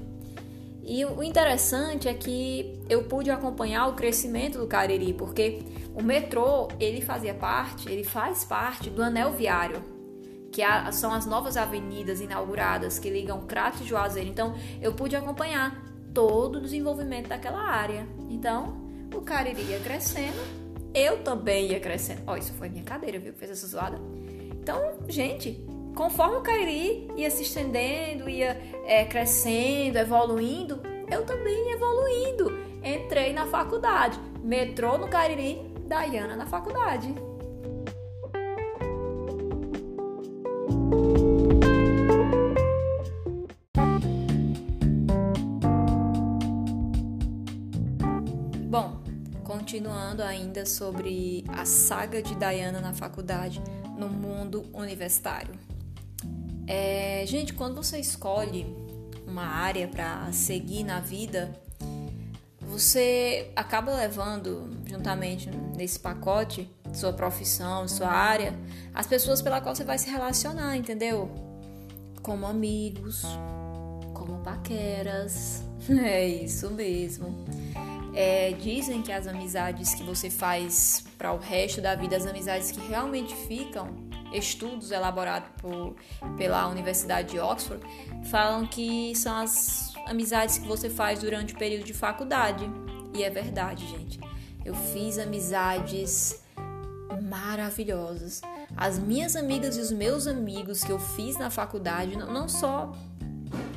E 0.85 1.04
o 1.04 1.23
interessante 1.23 2.09
é 2.09 2.14
que 2.14 2.80
eu 2.88 3.04
pude 3.04 3.30
acompanhar 3.30 3.88
o 3.88 3.95
crescimento 3.95 4.59
do 4.59 4.66
Cariri, 4.66 5.12
porque 5.12 5.62
o 5.95 6.02
metrô, 6.02 6.68
ele 6.78 7.00
fazia 7.00 7.35
parte, 7.35 7.90
ele 7.90 8.04
faz 8.04 8.45
parte 8.45 8.88
do 8.88 9.02
anel 9.02 9.33
viário, 9.33 9.83
que 10.50 10.62
são 10.92 11.12
as 11.12 11.26
novas 11.26 11.57
avenidas 11.57 12.21
inauguradas 12.21 12.99
que 12.99 13.11
ligam 13.11 13.47
Crato 13.47 13.83
e 13.83 13.87
Juazeiro. 13.87 14.30
Então, 14.30 14.54
eu 14.80 14.95
pude 14.95 15.14
acompanhar 15.16 15.88
todo 16.19 16.57
o 16.57 16.61
desenvolvimento 16.61 17.29
daquela 17.29 17.61
área. 17.61 18.07
Então, 18.29 18.77
o 19.15 19.21
Cariri 19.21 19.63
ia 19.63 19.79
crescendo 19.79 20.59
eu 20.95 21.23
também 21.23 21.67
ia 21.67 21.81
crescendo. 21.81 22.23
Ó, 22.27 22.33
oh, 22.33 22.37
isso 22.37 22.53
foi 22.55 22.69
minha 22.69 22.85
cadeira, 22.85 23.19
viu? 23.19 23.33
Que 23.33 23.39
fez 23.39 23.51
essa 23.51 23.67
zoada. 23.67 24.01
Então, 24.61 24.99
gente, 25.09 25.65
conforme 25.95 26.37
o 26.37 26.41
Kairi 26.41 27.09
ia 27.17 27.31
se 27.31 27.43
estendendo, 27.43 28.29
ia 28.29 28.61
é, 28.85 29.05
crescendo, 29.05 29.99
evoluindo, 29.99 30.81
eu 31.11 31.25
também 31.25 31.69
ia 31.69 31.75
evoluindo. 31.75 32.59
Entrei 32.83 33.33
na 33.33 33.47
faculdade. 33.47 34.19
Metrô 34.43 34.99
no 34.99 35.09
Cariri, 35.09 35.61
Dayana 35.87 36.37
na 36.37 36.47
faculdade. 36.47 37.15
Continuando 49.69 50.23
ainda 50.23 50.65
sobre 50.65 51.45
a 51.47 51.67
saga 51.67 52.23
de 52.23 52.35
Diana 52.35 52.81
na 52.81 52.95
faculdade 52.95 53.61
no 53.99 54.09
mundo 54.09 54.65
universitário. 54.73 55.53
É, 56.67 57.23
gente, 57.27 57.53
quando 57.53 57.77
você 57.77 57.99
escolhe 57.99 58.65
uma 59.27 59.43
área 59.43 59.87
para 59.87 60.33
seguir 60.33 60.85
na 60.85 61.01
vida, 61.01 61.55
você 62.63 63.51
acaba 63.55 63.95
levando 63.95 64.71
juntamente 64.87 65.51
nesse 65.77 65.99
pacote 65.99 66.67
sua 66.95 67.13
profissão, 67.13 67.87
sua 67.87 68.09
área, 68.09 68.55
as 68.95 69.07
pessoas 69.07 69.43
pela 69.43 69.61
qual 69.61 69.77
você 69.77 69.85
vai 69.85 69.99
se 69.99 70.09
relacionar, 70.09 70.79
entendeu? 70.79 71.31
Como 72.23 72.47
amigos, 72.47 73.23
como 74.15 74.39
paqueras. 74.39 75.63
É 75.91 76.27
isso 76.27 76.71
mesmo. 76.71 77.45
É, 78.21 78.51
dizem 78.51 79.01
que 79.01 79.13
as 79.13 79.29
amizades 79.29 79.95
que 79.95 80.03
você 80.03 80.29
faz 80.29 81.05
para 81.17 81.33
o 81.33 81.39
resto 81.39 81.81
da 81.81 81.95
vida, 81.95 82.17
as 82.17 82.27
amizades 82.27 82.73
que 82.73 82.81
realmente 82.81 83.33
ficam, 83.47 83.95
estudos 84.33 84.91
elaborados 84.91 85.49
por, 85.59 85.95
pela 86.37 86.67
Universidade 86.67 87.29
de 87.29 87.39
Oxford, 87.39 87.81
falam 88.25 88.67
que 88.67 89.15
são 89.15 89.37
as 89.37 89.93
amizades 90.05 90.59
que 90.59 90.67
você 90.67 90.91
faz 90.91 91.21
durante 91.21 91.55
o 91.55 91.57
período 91.57 91.85
de 91.85 91.95
faculdade. 91.95 92.69
E 93.15 93.23
é 93.23 93.31
verdade, 93.31 93.87
gente. 93.87 94.19
Eu 94.65 94.75
fiz 94.75 95.17
amizades 95.17 96.43
maravilhosas. 97.23 98.43
As 98.77 98.99
minhas 98.99 99.37
amigas 99.37 99.77
e 99.77 99.81
os 99.81 99.93
meus 99.93 100.27
amigos 100.27 100.83
que 100.83 100.91
eu 100.91 100.99
fiz 100.99 101.39
na 101.39 101.51
faculdade, 101.51 102.17
não 102.17 102.49
só 102.49 102.93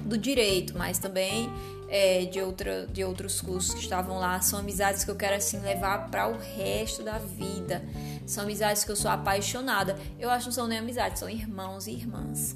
do 0.03 0.17
direito, 0.17 0.75
mas 0.75 0.97
também 0.97 1.47
é, 1.91 2.23
de, 2.23 2.39
outra, 2.41 2.87
de 2.87 3.03
outros 3.03 3.41
cursos 3.41 3.73
que 3.73 3.81
estavam 3.81 4.17
lá. 4.17 4.39
São 4.39 4.57
amizades 4.59 5.03
que 5.03 5.11
eu 5.11 5.15
quero 5.15 5.35
assim 5.35 5.59
levar 5.59 6.09
para 6.09 6.29
o 6.29 6.37
resto 6.39 7.03
da 7.03 7.19
vida. 7.19 7.83
São 8.25 8.45
amizades 8.45 8.85
que 8.85 8.91
eu 8.91 8.95
sou 8.95 9.11
apaixonada. 9.11 9.97
Eu 10.17 10.29
acho 10.29 10.45
que 10.45 10.47
não 10.47 10.53
são 10.53 10.67
nem 10.67 10.79
amizades, 10.79 11.19
são 11.19 11.29
irmãos 11.29 11.85
e 11.87 11.91
irmãs. 11.91 12.55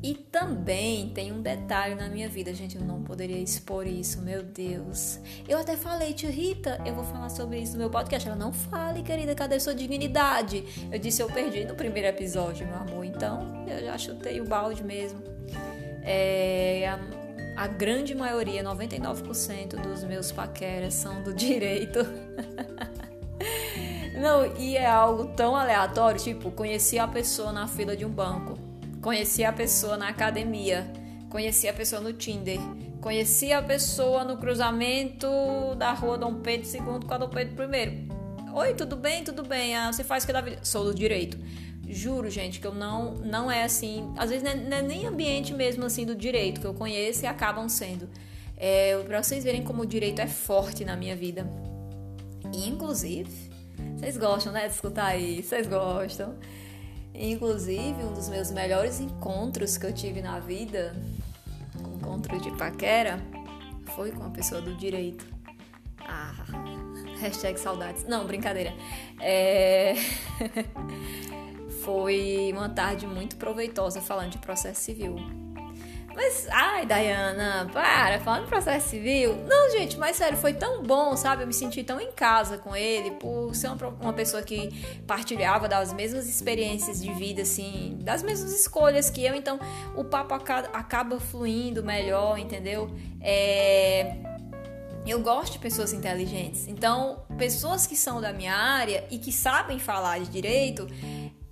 E 0.00 0.14
também 0.14 1.08
tem 1.08 1.32
um 1.32 1.42
detalhe 1.42 1.96
na 1.96 2.08
minha 2.08 2.28
vida, 2.28 2.54
gente, 2.54 2.76
eu 2.76 2.82
não 2.82 3.02
poderia 3.02 3.38
expor 3.38 3.84
isso, 3.84 4.22
meu 4.22 4.44
Deus. 4.44 5.18
Eu 5.48 5.58
até 5.58 5.76
falei, 5.76 6.12
tia 6.12 6.30
Rita, 6.30 6.80
eu 6.86 6.94
vou 6.94 7.02
falar 7.02 7.30
sobre 7.30 7.58
isso 7.58 7.72
no 7.72 7.78
meu 7.78 7.90
podcast. 7.90 8.28
Ela, 8.28 8.36
não 8.36 8.52
fale, 8.52 9.02
querida, 9.02 9.34
cadê 9.34 9.58
sua 9.58 9.74
dignidade? 9.74 10.64
Eu 10.92 11.00
disse, 11.00 11.20
eu 11.20 11.26
perdi 11.28 11.64
no 11.64 11.74
primeiro 11.74 12.06
episódio, 12.06 12.64
meu 12.64 12.76
amor, 12.76 13.04
então 13.04 13.66
eu 13.66 13.86
já 13.86 13.98
chutei 13.98 14.40
o 14.40 14.44
balde 14.44 14.84
mesmo. 14.84 15.20
É, 16.04 16.96
a 17.58 17.66
grande 17.66 18.14
maioria, 18.14 18.62
99% 18.62 19.82
dos 19.82 20.04
meus 20.04 20.30
paqueras 20.30 20.94
são 20.94 21.24
do 21.24 21.34
direito. 21.34 21.98
Não, 24.16 24.56
e 24.56 24.76
é 24.76 24.86
algo 24.86 25.34
tão 25.34 25.56
aleatório, 25.56 26.20
tipo, 26.20 26.52
conheci 26.52 27.00
a 27.00 27.08
pessoa 27.08 27.50
na 27.50 27.66
fila 27.66 27.96
de 27.96 28.04
um 28.04 28.10
banco, 28.10 28.56
conheci 29.02 29.44
a 29.44 29.52
pessoa 29.52 29.96
na 29.96 30.08
academia, 30.08 30.86
conheci 31.28 31.66
a 31.66 31.72
pessoa 31.72 32.00
no 32.00 32.12
Tinder, 32.12 32.60
conheci 33.00 33.52
a 33.52 33.60
pessoa 33.60 34.22
no 34.22 34.36
cruzamento 34.36 35.26
da 35.76 35.92
rua 35.92 36.16
Dom 36.16 36.34
Pedro 36.36 36.68
II 36.72 37.00
com 37.08 37.14
a 37.14 37.18
Dom 37.18 37.28
Pedro 37.28 37.64
I. 37.74 38.08
Oi, 38.54 38.74
tudo 38.74 38.96
bem? 38.96 39.24
Tudo 39.24 39.42
bem? 39.42 39.76
Ah, 39.76 39.92
você 39.92 40.04
faz 40.04 40.24
que 40.24 40.32
da 40.32 40.40
vida? 40.40 40.60
Sou 40.62 40.84
do 40.84 40.94
direito. 40.94 41.36
Juro, 41.88 42.28
gente, 42.28 42.60
que 42.60 42.66
eu 42.66 42.74
não 42.74 43.14
não 43.14 43.50
é 43.50 43.64
assim. 43.64 44.12
Às 44.16 44.30
vezes 44.30 44.44
não 44.44 44.50
é, 44.50 44.54
não 44.56 44.76
é 44.76 44.82
nem 44.82 45.06
ambiente 45.06 45.54
mesmo 45.54 45.84
assim 45.84 46.04
do 46.04 46.14
direito 46.14 46.60
que 46.60 46.66
eu 46.66 46.74
conheço 46.74 47.24
e 47.24 47.26
acabam 47.26 47.68
sendo. 47.68 48.08
É, 48.56 48.98
para 49.04 49.22
vocês 49.22 49.44
verem 49.44 49.62
como 49.62 49.82
o 49.82 49.86
direito 49.86 50.20
é 50.20 50.26
forte 50.26 50.84
na 50.84 50.96
minha 50.96 51.16
vida. 51.16 51.48
Inclusive, 52.52 53.30
vocês 53.96 54.16
gostam, 54.16 54.52
né, 54.52 54.66
de 54.66 54.74
escutar 54.74 55.16
isso? 55.16 55.48
Vocês 55.50 55.66
gostam? 55.66 56.34
Inclusive, 57.14 58.04
um 58.04 58.12
dos 58.12 58.28
meus 58.28 58.50
melhores 58.50 59.00
encontros 59.00 59.76
que 59.76 59.86
eu 59.86 59.92
tive 59.92 60.20
na 60.20 60.38
vida, 60.38 60.94
um 61.80 61.96
encontro 61.96 62.40
de 62.40 62.50
paquera, 62.52 63.18
foi 63.94 64.12
com 64.12 64.20
uma 64.20 64.30
pessoa 64.30 64.60
do 64.60 64.74
direito. 64.76 65.26
Ah, 66.00 66.32
hashtag 67.20 67.58
saudades. 67.58 68.04
Não, 68.04 68.26
brincadeira. 68.26 68.72
É... 69.20 69.94
foi 71.88 72.52
uma 72.52 72.68
tarde 72.68 73.06
muito 73.06 73.36
proveitosa 73.36 74.02
falando 74.02 74.32
de 74.32 74.38
processo 74.38 74.82
civil. 74.82 75.16
Mas, 76.14 76.46
ai, 76.50 76.84
Dayana, 76.84 77.66
para, 77.72 78.20
falando 78.20 78.42
de 78.42 78.48
processo 78.50 78.90
civil. 78.90 79.34
Não, 79.48 79.70
gente, 79.70 79.96
mas 79.96 80.16
sério, 80.16 80.36
foi 80.36 80.52
tão 80.52 80.82
bom, 80.82 81.16
sabe? 81.16 81.44
Eu 81.44 81.46
me 81.46 81.54
senti 81.54 81.82
tão 81.82 81.98
em 81.98 82.12
casa 82.12 82.58
com 82.58 82.76
ele, 82.76 83.12
por 83.12 83.54
ser 83.54 83.68
uma, 83.68 83.88
uma 84.02 84.12
pessoa 84.12 84.42
que 84.42 84.68
partilhava 85.06 85.66
das 85.66 85.90
mesmas 85.90 86.28
experiências 86.28 87.00
de 87.00 87.10
vida, 87.14 87.40
assim, 87.40 87.96
das 88.02 88.22
mesmas 88.22 88.52
escolhas 88.52 89.08
que 89.08 89.24
eu. 89.24 89.34
Então, 89.34 89.58
o 89.96 90.04
papo 90.04 90.34
acaba, 90.34 90.68
acaba 90.74 91.18
fluindo 91.18 91.82
melhor, 91.82 92.38
entendeu? 92.38 92.94
É. 93.18 94.14
Eu 95.06 95.20
gosto 95.20 95.54
de 95.54 95.58
pessoas 95.58 95.94
inteligentes. 95.94 96.68
Então, 96.68 97.22
pessoas 97.38 97.86
que 97.86 97.96
são 97.96 98.20
da 98.20 98.30
minha 98.30 98.54
área 98.54 99.06
e 99.10 99.16
que 99.16 99.32
sabem 99.32 99.78
falar 99.78 100.18
de 100.18 100.26
direito, 100.26 100.86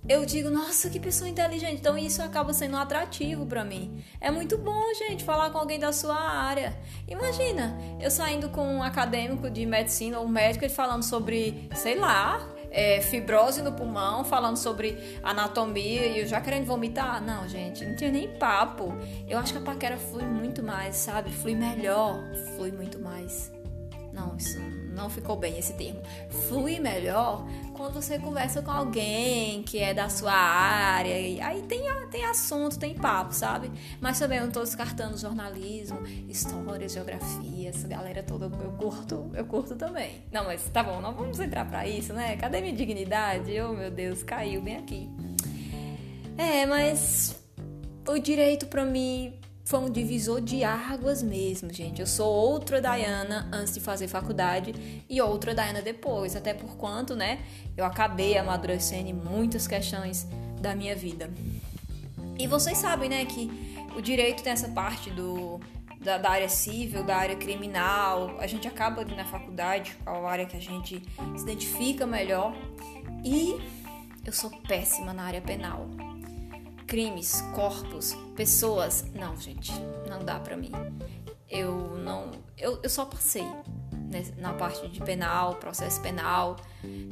eu 0.07 0.25
digo, 0.25 0.49
nossa, 0.49 0.89
que 0.89 0.99
pessoa 0.99 1.29
inteligente. 1.29 1.79
Então 1.79 1.97
isso 1.97 2.21
acaba 2.21 2.53
sendo 2.53 2.77
atrativo 2.77 3.45
para 3.45 3.63
mim. 3.63 4.03
É 4.21 4.31
muito 4.31 4.57
bom, 4.57 4.81
gente, 4.95 5.23
falar 5.23 5.49
com 5.49 5.57
alguém 5.57 5.79
da 5.79 5.91
sua 5.91 6.15
área. 6.15 6.77
Imagina, 7.07 7.77
eu 7.99 8.09
saindo 8.09 8.49
com 8.49 8.77
um 8.77 8.83
acadêmico 8.83 9.49
de 9.49 9.65
medicina 9.65 10.19
ou 10.19 10.25
um 10.25 10.29
médico 10.29 10.63
ele 10.65 10.73
falando 10.73 11.03
sobre, 11.03 11.69
sei 11.75 11.95
lá, 11.95 12.47
é, 12.71 13.01
fibrose 13.01 13.61
no 13.61 13.73
pulmão, 13.73 14.23
falando 14.23 14.57
sobre 14.57 15.19
anatomia 15.23 16.05
e 16.05 16.19
eu 16.19 16.27
já 16.27 16.39
querendo 16.39 16.65
vomitar. 16.65 17.21
Não, 17.21 17.47
gente, 17.47 17.85
não 17.85 17.95
tinha 17.95 18.11
nem 18.11 18.27
papo. 18.37 18.93
Eu 19.27 19.37
acho 19.37 19.53
que 19.53 19.59
a 19.59 19.61
paquera 19.61 19.97
flui 19.97 20.23
muito 20.23 20.63
mais, 20.63 20.95
sabe? 20.95 21.31
Flui 21.31 21.55
melhor, 21.55 22.23
flui 22.55 22.71
muito 22.71 22.99
mais. 22.99 23.56
Não, 24.17 24.35
isso 24.35 24.59
não 24.95 25.11
ficou 25.11 25.35
bem 25.35 25.59
esse 25.59 25.73
termo. 25.73 26.01
Flui 26.47 26.79
melhor 26.79 27.45
quando 27.73 28.01
você 28.01 28.17
conversa 28.17 28.63
com 28.63 28.71
alguém 28.71 29.61
que 29.61 29.77
é 29.77 29.93
da 29.93 30.09
sua 30.09 30.33
área. 30.33 31.19
E 31.19 31.39
aí 31.39 31.61
tem, 31.61 31.83
tem 32.09 32.25
assunto, 32.25 32.79
tem 32.79 32.95
papo, 32.95 33.31
sabe? 33.31 33.71
Mas 34.01 34.17
também 34.17 34.39
eu 34.39 34.45
não 34.45 34.51
tô 34.51 34.61
descartando 34.61 35.15
jornalismo, 35.15 35.99
história, 36.27 36.89
geografia, 36.89 37.69
essa 37.69 37.87
galera 37.87 38.23
toda 38.23 38.45
eu 38.45 38.71
curto, 38.71 39.29
eu 39.35 39.45
curto 39.45 39.75
também. 39.75 40.23
Não, 40.31 40.45
mas 40.45 40.67
tá 40.69 40.81
bom, 40.81 40.99
não 40.99 41.13
vamos 41.13 41.39
entrar 41.39 41.65
para 41.69 41.87
isso, 41.87 42.11
né? 42.11 42.35
Cadê 42.37 42.59
minha 42.59 42.73
dignidade? 42.73 43.51
Oh, 43.61 43.73
meu 43.73 43.91
Deus, 43.91 44.23
caiu 44.23 44.63
bem 44.63 44.77
aqui. 44.77 45.07
É, 46.35 46.65
mas 46.65 47.39
o 48.07 48.17
direito 48.17 48.65
para 48.65 48.83
mim 48.83 49.36
foi 49.67 49.79
um 49.79 49.89
divisor 49.89 50.39
de 50.39 50.63
águas 50.63 51.21
mesmo, 51.21 51.73
gente. 51.73 51.99
Eu 51.99 52.07
sou 52.07 52.33
outra 52.33 52.79
Diana 52.79 53.49
antes 53.51 53.73
de 53.73 53.81
fazer 53.81 54.07
faculdade 54.07 55.03
e 55.09 55.21
outra 55.21 55.53
Diana 55.53 55.81
depois, 55.81 56.37
até 56.37 56.53
por 56.53 56.77
quanto, 56.77 57.17
né, 57.17 57.39
eu 57.75 57.83
acabei 57.83 58.37
amadurecendo 58.37 59.09
em 59.09 59.13
muitas 59.13 59.67
questões 59.67 60.25
da 60.61 60.73
minha 60.73 60.95
vida. 60.95 61.29
E 62.39 62.47
vocês 62.47 62.77
sabem, 62.77 63.09
né, 63.09 63.25
que 63.25 63.51
o 63.93 64.01
direito 64.01 64.41
tem 64.41 64.53
essa 64.53 64.69
parte 64.69 65.09
do 65.11 65.59
da, 65.99 66.17
da, 66.17 66.29
área 66.29 66.47
civil, 66.47 67.03
da 67.03 67.17
área 67.17 67.35
criminal. 67.35 68.37
A 68.39 68.47
gente 68.47 68.69
acaba 68.69 69.01
ali 69.01 69.15
na 69.15 69.25
faculdade, 69.25 69.97
qual 70.01 70.25
área 70.25 70.45
que 70.45 70.55
a 70.55 70.61
gente 70.61 71.03
se 71.35 71.43
identifica 71.43 72.07
melhor. 72.07 72.55
E 73.21 73.59
eu 74.25 74.31
sou 74.31 74.49
péssima 74.65 75.11
na 75.11 75.23
área 75.23 75.41
penal 75.41 75.89
crimes, 76.87 77.41
corpos, 77.53 78.13
pessoas. 78.35 79.05
Não, 79.13 79.35
gente, 79.35 79.71
não 80.09 80.23
dá 80.23 80.39
pra 80.39 80.55
mim. 80.55 80.71
Eu 81.49 81.97
não. 81.97 82.31
Eu, 82.57 82.79
eu 82.81 82.89
só 82.89 83.05
passei 83.05 83.45
né, 84.09 84.23
na 84.37 84.53
parte 84.53 84.87
de 84.87 84.99
penal, 85.01 85.55
processo 85.55 86.01
penal. 86.01 86.55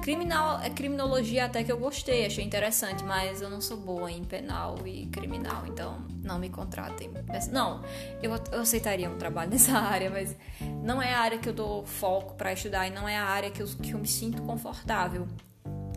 Criminal, 0.01 0.59
é 0.61 0.69
criminologia 0.69 1.45
até 1.45 1.63
que 1.63 1.71
eu 1.71 1.77
gostei, 1.77 2.25
achei 2.25 2.43
interessante, 2.43 3.03
mas 3.03 3.41
eu 3.41 3.49
não 3.49 3.59
sou 3.59 3.77
boa 3.77 4.11
em 4.11 4.23
penal 4.23 4.77
e 4.85 5.07
criminal, 5.07 5.65
então 5.67 6.05
não 6.23 6.39
me 6.39 6.49
contratem. 6.49 7.11
Não, 7.51 7.81
eu, 8.21 8.31
eu 8.51 8.61
aceitaria 8.61 9.09
um 9.09 9.17
trabalho 9.17 9.51
nessa 9.51 9.77
área, 9.77 10.09
mas 10.09 10.35
não 10.83 11.01
é 11.01 11.13
a 11.13 11.19
área 11.19 11.37
que 11.37 11.49
eu 11.49 11.53
dou 11.53 11.85
foco 11.85 12.35
para 12.35 12.53
estudar 12.53 12.87
e 12.87 12.91
não 12.91 13.07
é 13.07 13.17
a 13.17 13.25
área 13.25 13.51
que 13.51 13.61
eu, 13.61 13.67
que 13.67 13.91
eu 13.91 13.99
me 13.99 14.07
sinto 14.07 14.41
confortável, 14.41 15.27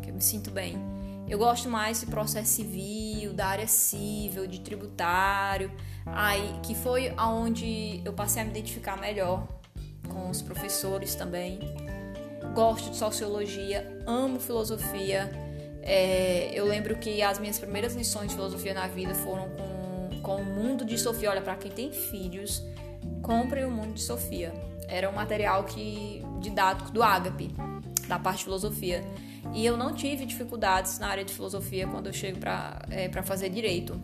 que 0.03 0.11
eu 0.11 0.15
me 0.15 0.23
sinto 0.23 0.51
bem. 0.51 0.98
Eu 1.29 1.39
gosto 1.39 1.69
mais 1.69 2.01
de 2.01 2.07
processo 2.07 2.53
civil, 2.53 3.35
da 3.35 3.49
área 3.49 3.69
civil, 3.69 4.47
de 4.47 4.61
tributário, 4.61 5.71
aí 6.07 6.59
que 6.63 6.75
foi 6.75 7.13
aonde 7.19 8.01
eu 8.03 8.15
passei 8.15 8.41
a 8.41 8.45
me 8.47 8.51
identificar 8.51 8.97
melhor 8.97 9.47
com 10.09 10.31
os 10.31 10.41
professores 10.41 11.15
também. 11.15 11.61
Gosto 12.55 12.91
de 12.91 12.97
sociologia, 12.97 14.03
amo 14.07 14.41
filosofia. 14.41 15.31
É, 15.83 16.51
eu 16.55 16.65
lembro 16.65 16.97
que 16.97 17.23
as 17.23 17.39
minhas 17.39 17.59
primeiras 17.59 17.95
lições 17.95 18.29
de 18.29 18.35
filosofia 18.35 18.73
na 18.73 18.87
vida 18.87 19.15
foram 19.15 19.49
com, 19.51 20.23
com 20.23 20.37
o 20.37 20.45
mundo 20.45 20.85
de 20.85 20.97
Sofia. 20.97 21.31
Olha, 21.31 21.43
para 21.43 21.57
quem 21.57 21.71
tem 21.71 21.93
filhos, 21.93 22.63
comprem 23.23 23.65
o 23.65 23.71
mundo 23.71 23.93
de 23.93 24.03
Sofia. 24.03 24.53
Era 24.89 25.11
um 25.11 25.15
material 25.15 25.65
que 25.65 26.23
didático 26.41 26.91
do 26.91 27.03
Agape, 27.03 27.55
da 28.09 28.19
parte 28.19 28.39
de 28.39 28.45
filosofia. 28.45 29.05
E 29.53 29.65
eu 29.65 29.77
não 29.77 29.93
tive 29.95 30.25
dificuldades 30.27 30.99
na 30.99 31.09
área 31.09 31.25
de 31.25 31.33
filosofia 31.33 31.87
quando 31.87 32.07
eu 32.07 32.13
chego 32.13 32.39
para 32.39 32.81
é, 32.91 33.11
fazer 33.23 33.49
direito. 33.49 34.01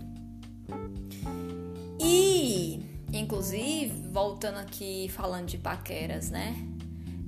E, 2.00 2.80
inclusive, 3.12 4.08
voltando 4.10 4.58
aqui 4.58 5.08
falando 5.08 5.46
de 5.46 5.58
paqueras, 5.58 6.30
né? 6.30 6.56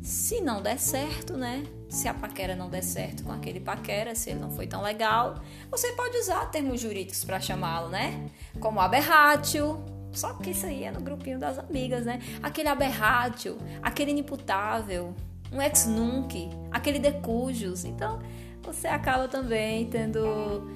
Se 0.03 0.41
não 0.41 0.63
der 0.63 0.79
certo, 0.79 1.37
né? 1.37 1.65
Se 1.89 2.09
a 2.09 2.15
paquera 2.15 2.55
não 2.55 2.69
der 2.69 2.83
certo 2.83 3.25
com 3.25 3.33
aquele 3.33 3.59
paquera, 3.59 4.15
se 4.15 4.31
ele 4.31 4.41
não 4.41 4.51
foi 4.51 4.67
tão 4.67 4.83
legal, 4.83 5.41
você 5.71 5.93
pode 5.93 6.17
usar 6.19 6.47
termos 6.47 6.81
jurídicos 6.81 7.25
para 7.25 7.41
chamá-lo, 7.41 7.89
né? 7.89 8.29
Como 8.61 8.81
aberratio, 8.81 9.85
só 10.13 10.33
que 10.35 10.51
isso 10.51 10.65
aí 10.67 10.85
é 10.85 10.91
no 10.91 11.01
grupinho 11.01 11.39
das 11.39 11.59
amigas, 11.59 12.07
né? 12.07 12.21
Aquele 12.43 12.69
aberratio, 12.69 13.59
aquele 13.83 14.13
inimputável, 14.13 15.15
um 15.53 15.61
ex 15.61 15.87
nunc, 15.87 16.51
aquele 16.71 16.99
de 16.99 17.13
cujos. 17.21 17.85
Então, 17.85 18.19
você 18.63 18.89
acaba 18.89 19.29
também 19.29 19.87
tendo 19.89 20.71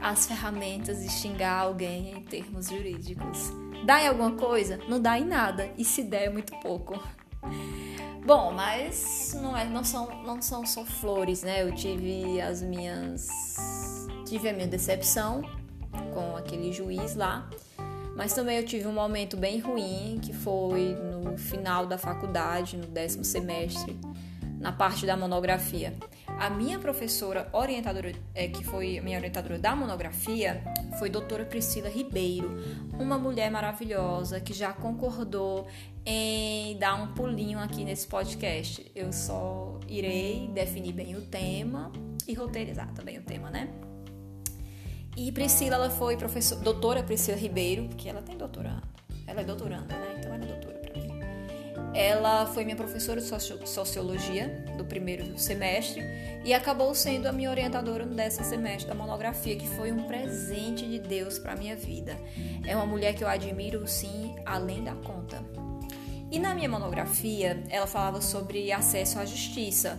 as 0.00 0.26
ferramentas 0.26 1.02
de 1.02 1.08
xingar 1.08 1.62
alguém 1.62 2.12
em 2.12 2.22
termos 2.22 2.68
jurídicos. 2.68 3.52
Dá 3.84 4.02
em 4.02 4.08
alguma 4.08 4.32
coisa? 4.32 4.78
Não 4.88 5.00
dá 5.00 5.18
em 5.18 5.24
nada. 5.24 5.70
E 5.76 5.84
se 5.84 6.02
der, 6.02 6.24
é 6.24 6.30
muito 6.30 6.54
pouco. 6.60 7.00
Bom, 8.24 8.52
mas 8.52 9.34
não, 9.40 9.56
é, 9.56 9.64
não, 9.64 9.82
são, 9.82 10.22
não 10.24 10.42
são 10.42 10.66
só 10.66 10.84
flores, 10.84 11.42
né? 11.42 11.62
Eu 11.62 11.74
tive 11.74 12.40
as 12.40 12.60
minhas. 12.60 13.26
Tive 14.26 14.50
a 14.50 14.52
minha 14.52 14.66
decepção 14.66 15.40
com 16.12 16.36
aquele 16.36 16.72
juiz 16.72 17.14
lá. 17.14 17.48
Mas 18.18 18.34
também 18.34 18.56
eu 18.56 18.64
tive 18.64 18.88
um 18.88 18.92
momento 18.92 19.36
bem 19.36 19.60
ruim, 19.60 20.18
que 20.20 20.32
foi 20.32 20.96
no 20.96 21.38
final 21.38 21.86
da 21.86 21.96
faculdade, 21.96 22.76
no 22.76 22.84
décimo 22.84 23.22
semestre, 23.22 23.96
na 24.58 24.72
parte 24.72 25.06
da 25.06 25.16
monografia. 25.16 25.94
A 26.26 26.50
minha 26.50 26.80
professora 26.80 27.48
orientadora, 27.52 28.12
é, 28.34 28.48
que 28.48 28.64
foi 28.64 28.98
a 28.98 29.02
minha 29.02 29.18
orientadora 29.18 29.56
da 29.56 29.76
monografia, 29.76 30.64
foi 30.98 31.08
doutora 31.08 31.44
Priscila 31.44 31.88
Ribeiro, 31.88 32.58
uma 32.98 33.16
mulher 33.16 33.52
maravilhosa 33.52 34.40
que 34.40 34.52
já 34.52 34.72
concordou 34.72 35.68
em 36.04 36.76
dar 36.76 36.96
um 36.96 37.14
pulinho 37.14 37.60
aqui 37.60 37.84
nesse 37.84 38.08
podcast. 38.08 38.90
Eu 38.96 39.12
só 39.12 39.78
irei 39.86 40.50
definir 40.52 40.92
bem 40.92 41.14
o 41.14 41.22
tema 41.22 41.92
e 42.26 42.34
roteirizar 42.34 42.92
também 42.94 43.16
o 43.16 43.22
tema, 43.22 43.48
né? 43.48 43.68
E 45.18 45.32
Priscila, 45.32 45.74
ela 45.74 45.90
foi 45.90 46.16
professora, 46.16 46.60
doutora 46.60 47.02
Priscila 47.02 47.36
Ribeiro, 47.36 47.88
porque 47.88 48.08
ela 48.08 48.22
tem 48.22 48.36
doutorado. 48.36 48.86
Ela 49.26 49.40
é 49.40 49.44
doutoranda, 49.44 49.92
né? 49.96 50.14
Então 50.16 50.32
ela 50.32 50.44
é 50.44 50.46
doutora 50.46 50.78
para 50.78 51.00
mim. 51.00 51.10
Ela 51.92 52.46
foi 52.46 52.62
minha 52.62 52.76
professora 52.76 53.20
de 53.20 53.68
sociologia 53.68 54.64
do 54.76 54.84
primeiro 54.84 55.36
semestre 55.36 56.04
e 56.44 56.54
acabou 56.54 56.94
sendo 56.94 57.26
a 57.26 57.32
minha 57.32 57.50
orientadora 57.50 58.06
no 58.06 58.14
semestre 58.30 58.86
da 58.86 58.94
monografia, 58.94 59.56
que 59.56 59.66
foi 59.66 59.90
um 59.90 60.04
presente 60.04 60.86
de 60.86 61.00
Deus 61.00 61.36
para 61.36 61.56
minha 61.56 61.74
vida. 61.74 62.16
É 62.64 62.76
uma 62.76 62.86
mulher 62.86 63.12
que 63.16 63.24
eu 63.24 63.28
admiro, 63.28 63.88
sim, 63.88 64.36
além 64.46 64.84
da 64.84 64.94
conta. 64.94 65.42
E 66.30 66.38
na 66.38 66.54
minha 66.54 66.68
monografia, 66.68 67.60
ela 67.68 67.88
falava 67.88 68.20
sobre 68.20 68.70
acesso 68.70 69.18
à 69.18 69.24
justiça. 69.24 69.98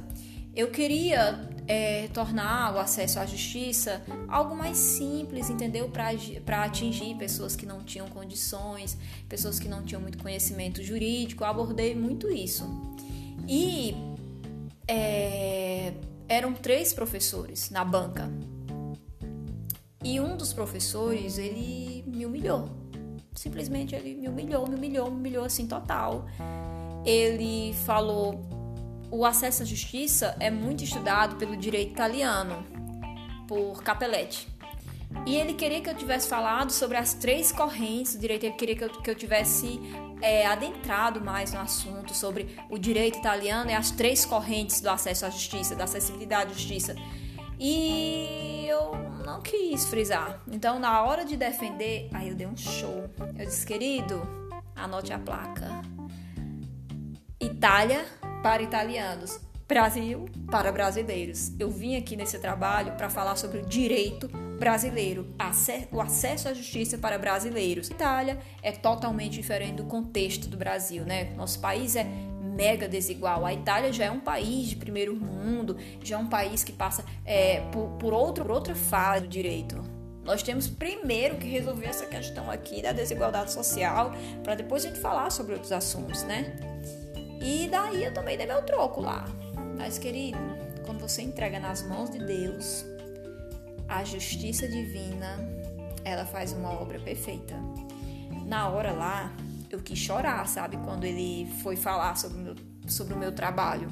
Eu 0.55 0.71
queria 0.71 1.49
é, 1.69 2.07
tornar 2.07 2.73
o 2.73 2.79
acesso 2.79 3.19
à 3.19 3.27
justiça 3.27 4.01
algo 4.27 4.55
mais 4.55 4.75
simples, 4.75 5.51
entendeu? 5.51 5.87
Para 5.87 6.63
atingir 6.63 7.13
pessoas 7.15 7.55
que 7.55 7.63
não 7.63 7.83
tinham 7.83 8.07
condições, 8.07 8.97
pessoas 9.29 9.59
que 9.59 9.69
não 9.69 9.83
tinham 9.83 10.01
muito 10.01 10.17
conhecimento 10.17 10.81
jurídico. 10.81 11.43
Eu 11.43 11.47
abordei 11.47 11.93
muito 11.93 12.27
isso. 12.27 12.65
E 13.47 13.93
é, 14.87 15.93
eram 16.27 16.53
três 16.53 16.91
professores 16.91 17.69
na 17.69 17.85
banca. 17.85 18.31
E 20.03 20.19
um 20.19 20.35
dos 20.35 20.51
professores, 20.51 21.37
ele 21.37 22.03
me 22.07 22.25
humilhou. 22.25 22.67
Simplesmente 23.35 23.93
ele 23.93 24.15
me 24.15 24.27
humilhou, 24.27 24.67
me 24.67 24.75
humilhou, 24.75 25.11
me 25.11 25.17
humilhou 25.17 25.45
assim 25.45 25.67
total. 25.67 26.25
Ele 27.05 27.75
falou 27.85 28.58
o 29.11 29.25
acesso 29.25 29.63
à 29.63 29.65
justiça 29.65 30.35
é 30.39 30.49
muito 30.49 30.83
estudado 30.83 31.35
pelo 31.35 31.57
direito 31.57 31.91
italiano, 31.91 32.65
por 33.47 33.81
Capelletti. 33.83 34.47
E 35.25 35.35
ele 35.35 35.55
queria 35.55 35.81
que 35.81 35.89
eu 35.89 35.95
tivesse 35.95 36.27
falado 36.27 36.71
sobre 36.71 36.95
as 36.95 37.13
três 37.15 37.51
correntes 37.51 38.15
do 38.15 38.21
direito, 38.21 38.45
ele 38.45 38.53
queria 38.53 38.75
que 38.75 38.83
eu, 38.83 38.89
que 38.89 39.09
eu 39.09 39.15
tivesse 39.15 39.79
é, 40.21 40.45
adentrado 40.45 41.19
mais 41.19 41.51
no 41.51 41.59
assunto 41.59 42.13
sobre 42.13 42.55
o 42.69 42.77
direito 42.77 43.17
italiano 43.17 43.71
e 43.71 43.73
as 43.73 43.89
três 43.89 44.23
correntes 44.25 44.81
do 44.81 44.89
acesso 44.89 45.25
à 45.25 45.29
justiça, 45.29 45.75
da 45.75 45.85
acessibilidade 45.85 46.51
à 46.51 46.53
justiça. 46.53 46.95
E 47.59 48.65
eu 48.67 48.91
não 49.25 49.41
quis 49.41 49.85
frisar. 49.85 50.41
Então, 50.47 50.79
na 50.79 51.01
hora 51.03 51.25
de 51.25 51.35
defender, 51.35 52.07
aí 52.13 52.29
eu 52.29 52.35
dei 52.35 52.47
um 52.47 52.55
show. 52.55 53.09
Eu 53.37 53.45
disse, 53.45 53.65
querido, 53.65 54.21
anote 54.75 55.11
a 55.11 55.19
placa. 55.19 55.81
Itália 57.41 58.05
para 58.41 58.63
italianos. 58.63 59.39
Brasil 59.67 60.25
para 60.49 60.71
brasileiros. 60.71 61.51
Eu 61.59 61.69
vim 61.69 61.95
aqui 61.95 62.15
nesse 62.15 62.39
trabalho 62.39 62.93
para 62.93 63.07
falar 63.07 63.35
sobre 63.35 63.59
o 63.59 63.65
direito 63.65 64.27
brasileiro, 64.59 65.27
o 65.91 66.01
acesso 66.01 66.49
à 66.49 66.53
justiça 66.53 66.97
para 66.97 67.19
brasileiros. 67.19 67.87
Itália 67.89 68.39
é 68.63 68.71
totalmente 68.71 69.33
diferente 69.33 69.75
do 69.75 69.83
contexto 69.85 70.49
do 70.49 70.57
Brasil, 70.57 71.05
né? 71.05 71.25
Nosso 71.35 71.59
país 71.59 71.95
é 71.95 72.03
mega 72.03 72.89
desigual. 72.89 73.45
A 73.45 73.53
Itália 73.53 73.93
já 73.93 74.05
é 74.05 74.11
um 74.11 74.19
país 74.19 74.69
de 74.69 74.75
primeiro 74.75 75.15
mundo, 75.15 75.77
já 76.03 76.15
é 76.15 76.19
um 76.19 76.27
país 76.27 76.63
que 76.63 76.73
passa 76.73 77.05
é, 77.23 77.61
por, 77.71 77.89
por, 77.99 78.11
outro, 78.11 78.43
por 78.43 78.51
outra 78.51 78.73
fase 78.73 79.21
do 79.21 79.27
direito. 79.27 79.81
Nós 80.23 80.41
temos 80.41 80.67
primeiro 80.67 81.37
que 81.37 81.47
resolver 81.47 81.85
essa 81.85 82.05
questão 82.07 82.49
aqui 82.49 82.81
da 82.81 82.91
desigualdade 82.91 83.51
social, 83.51 84.11
para 84.43 84.55
depois 84.55 84.83
a 84.83 84.89
gente 84.89 84.99
falar 84.99 85.29
sobre 85.29 85.53
outros 85.53 85.71
assuntos, 85.71 86.23
né? 86.23 86.55
E 87.41 87.67
daí 87.69 88.03
eu 88.03 88.13
também 88.13 88.37
dei 88.37 88.45
meu 88.45 88.61
troco 88.63 89.01
lá. 89.01 89.25
Mas, 89.77 89.97
querido, 89.97 90.37
quando 90.85 90.99
você 90.99 91.21
entrega 91.21 91.59
nas 91.59 91.81
mãos 91.83 92.09
de 92.09 92.19
Deus, 92.19 92.85
a 93.87 94.03
justiça 94.03 94.67
divina, 94.67 95.39
ela 96.03 96.25
faz 96.25 96.51
uma 96.53 96.71
obra 96.71 96.99
perfeita. 96.99 97.55
Na 98.45 98.67
hora 98.69 98.91
lá, 98.91 99.33
eu 99.69 99.79
quis 99.79 99.97
chorar, 99.97 100.47
sabe? 100.47 100.77
Quando 100.77 101.05
ele 101.05 101.49
foi 101.61 101.75
falar 101.75 102.15
sobre 102.15 102.37
o 102.39 102.41
meu, 102.41 102.55
sobre 102.87 103.13
o 103.13 103.17
meu 103.17 103.31
trabalho. 103.31 103.89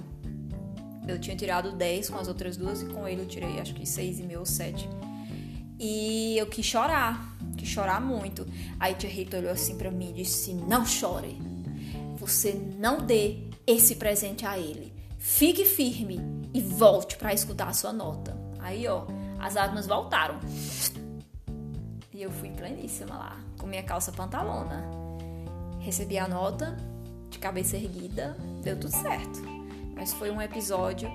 Eu 1.07 1.19
tinha 1.19 1.35
tirado 1.37 1.71
10 1.71 2.09
com 2.09 2.17
as 2.17 2.27
outras 2.27 2.57
duas 2.57 2.81
e 2.81 2.85
com 2.87 3.07
ele 3.07 3.21
eu 3.21 3.27
tirei 3.27 3.59
acho 3.59 3.73
que 3.73 3.83
6,5 3.83 4.37
ou 4.37 4.45
7. 4.45 4.89
E 5.79 6.37
eu 6.37 6.47
quis 6.47 6.65
chorar, 6.65 7.37
quis 7.55 7.69
chorar 7.69 8.01
muito. 8.01 8.45
Aí 8.79 8.93
tia 8.95 9.09
Rita 9.09 9.37
olhou 9.37 9.51
assim 9.51 9.77
para 9.77 9.91
mim 9.91 10.09
e 10.09 10.13
disse: 10.13 10.53
Não 10.53 10.85
chore, 10.85 11.39
você 12.17 12.53
não 12.53 12.97
dê 12.97 13.37
esse 13.65 13.95
presente 13.95 14.45
a 14.45 14.57
ele. 14.57 14.93
Fique 15.17 15.63
firme 15.63 16.19
e 16.53 16.61
volte 16.61 17.15
para 17.17 17.33
escutar 17.33 17.67
a 17.67 17.73
sua 17.73 17.93
nota. 17.93 18.37
Aí, 18.59 18.87
ó, 18.87 19.05
as 19.39 19.55
lágrimas 19.55 19.87
voltaram. 19.87 20.39
E 22.13 22.21
eu 22.21 22.31
fui 22.31 22.49
pleníssima 22.49 23.15
lá, 23.15 23.39
com 23.59 23.67
minha 23.67 23.83
calça 23.83 24.11
pantalona. 24.11 24.83
Recebi 25.79 26.17
a 26.17 26.27
nota, 26.27 26.75
de 27.29 27.37
cabeça 27.37 27.77
erguida, 27.77 28.35
deu 28.63 28.79
tudo 28.79 28.91
certo. 28.91 29.41
Mas 29.95 30.13
foi 30.13 30.31
um 30.31 30.41
episódio 30.41 31.09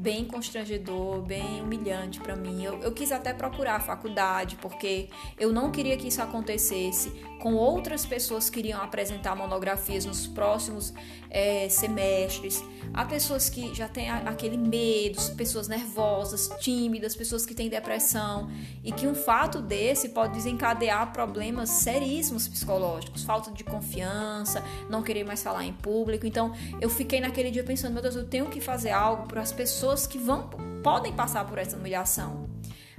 bem 0.00 0.24
constrangedor, 0.24 1.20
bem 1.20 1.60
humilhante 1.60 2.20
para 2.20 2.34
mim. 2.34 2.64
Eu, 2.64 2.80
eu, 2.80 2.90
quis 2.90 3.12
até 3.12 3.34
procurar 3.34 3.76
a 3.76 3.80
faculdade, 3.80 4.56
porque 4.56 5.10
eu 5.38 5.52
não 5.52 5.70
queria 5.70 5.94
que 5.96 6.08
isso 6.08 6.22
acontecesse 6.22 7.10
com 7.38 7.54
outras 7.54 8.06
pessoas 8.06 8.48
que 8.48 8.58
iriam 8.60 8.80
apresentar 8.80 9.34
monografias 9.36 10.06
nos 10.06 10.26
próximos 10.26 10.94
é, 11.28 11.68
semestres. 11.68 12.62
Há 12.94 13.04
pessoas 13.04 13.48
que 13.48 13.74
já 13.74 13.88
têm 13.88 14.10
aquele 14.10 14.56
medo, 14.56 15.20
pessoas 15.36 15.68
nervosas, 15.68 16.50
tímidas, 16.60 17.14
pessoas 17.14 17.44
que 17.44 17.54
têm 17.54 17.68
depressão, 17.68 18.50
e 18.82 18.92
que 18.92 19.06
um 19.06 19.14
fato 19.14 19.60
desse 19.60 20.08
pode 20.08 20.34
desencadear 20.34 21.12
problemas 21.12 21.68
seríssimos 21.68 22.48
psicológicos, 22.48 23.22
falta 23.22 23.50
de 23.50 23.64
confiança, 23.64 24.62
não 24.88 25.02
querer 25.02 25.24
mais 25.24 25.42
falar 25.42 25.64
em 25.64 25.72
público. 25.72 26.26
Então, 26.26 26.52
eu 26.80 26.88
fiquei 26.88 27.20
naquele 27.20 27.50
dia 27.50 27.62
pensando, 27.62 27.92
meu 27.92 28.02
Deus, 28.02 28.16
eu 28.16 28.26
tenho 28.26 28.46
que 28.46 28.60
fazer 28.60 28.90
algo 28.90 29.26
para 29.26 29.40
as 29.40 29.52
pessoas 29.52 29.89
que 30.06 30.18
vão 30.18 30.48
podem 30.82 31.12
passar 31.12 31.46
por 31.46 31.58
essa 31.58 31.76
humilhação. 31.76 32.48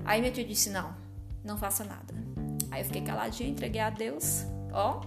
Aí 0.06 0.20
minha 0.20 0.32
tia 0.32 0.46
disse: 0.46 0.70
"Não, 0.70 0.94
não 1.44 1.58
faça 1.58 1.84
nada. 1.84 2.14
Aí 2.70 2.82
eu 2.82 2.86
fiquei 2.86 3.02
caladinha, 3.02 3.50
entreguei 3.50 3.82
a 3.82 3.90
Deus, 3.90 4.46
ó, 4.72 5.02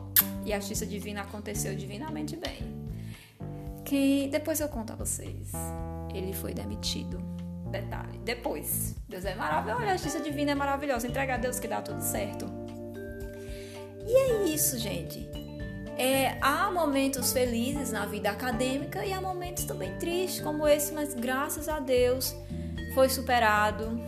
e 0.44 0.52
a 0.52 0.58
justiça 0.58 0.84
divina 0.84 1.22
aconteceu 1.22 1.74
divinamente 1.74 2.36
bem. 2.36 2.84
Que 3.84 4.28
depois 4.30 4.60
eu 4.60 4.68
conto 4.68 4.92
a 4.92 4.96
vocês. 4.96 5.52
Ele 6.12 6.32
foi 6.32 6.52
demitido. 6.54 7.18
Detalhe. 7.70 8.18
Depois. 8.24 8.94
Deus 9.08 9.24
é 9.24 9.34
maravilhoso. 9.34 9.82
Olha, 9.82 9.92
a 9.92 9.96
justiça 9.96 10.20
divina 10.20 10.52
é 10.52 10.54
maravilhosa. 10.54 11.06
Entrega 11.06 11.34
a 11.34 11.36
Deus 11.36 11.58
que 11.58 11.66
dá 11.66 11.82
tudo 11.82 12.00
certo. 12.00 12.46
E 14.06 14.16
é 14.16 14.44
isso, 14.44 14.78
gente. 14.78 15.28
É, 15.96 16.36
há 16.40 16.70
momentos 16.70 17.32
felizes 17.32 17.92
na 17.92 18.04
vida 18.04 18.30
acadêmica 18.30 19.04
e 19.04 19.12
há 19.12 19.20
momentos 19.20 19.64
também 19.64 19.96
tristes, 19.98 20.40
como 20.40 20.66
esse, 20.66 20.92
mas 20.92 21.14
graças 21.14 21.68
a 21.68 21.78
Deus 21.78 22.34
foi 22.94 23.08
superado. 23.08 24.00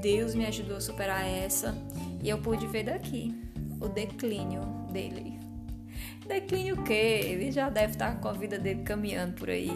Deus 0.00 0.34
me 0.34 0.46
ajudou 0.46 0.76
a 0.76 0.80
superar 0.80 1.26
essa. 1.26 1.74
E 2.22 2.28
eu 2.28 2.38
pude 2.38 2.66
ver 2.66 2.84
daqui 2.84 3.34
o 3.80 3.88
declínio 3.88 4.62
dele. 4.90 5.38
Declínio 6.26 6.76
o 6.76 6.82
quê? 6.84 7.20
Ele 7.24 7.50
já 7.50 7.68
deve 7.68 7.94
estar 7.94 8.20
com 8.20 8.28
a 8.28 8.32
vida 8.32 8.58
dele 8.58 8.82
caminhando 8.82 9.34
por 9.34 9.48
aí. 9.48 9.70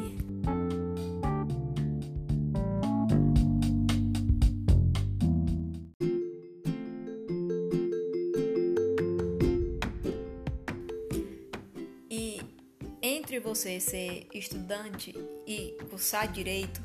Você 13.54 13.78
ser 13.78 14.26
estudante 14.34 15.14
e 15.46 15.76
cursar 15.88 16.26
direito, 16.26 16.82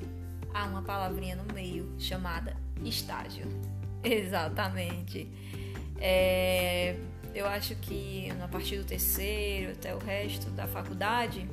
há 0.54 0.66
uma 0.66 0.84
palavrinha 0.84 1.36
no 1.36 1.52
meio 1.52 1.92
chamada 1.98 2.56
estágio. 2.86 3.48
Exatamente. 4.04 5.28
É, 6.00 6.96
eu 7.34 7.48
acho 7.48 7.74
que 7.78 8.30
a 8.40 8.48
partir 8.48 8.78
do 8.78 8.86
terceiro 8.86 9.72
até 9.72 9.96
o 9.96 9.98
resto 9.98 10.52
da 10.52 10.68
faculdade, 10.68 11.50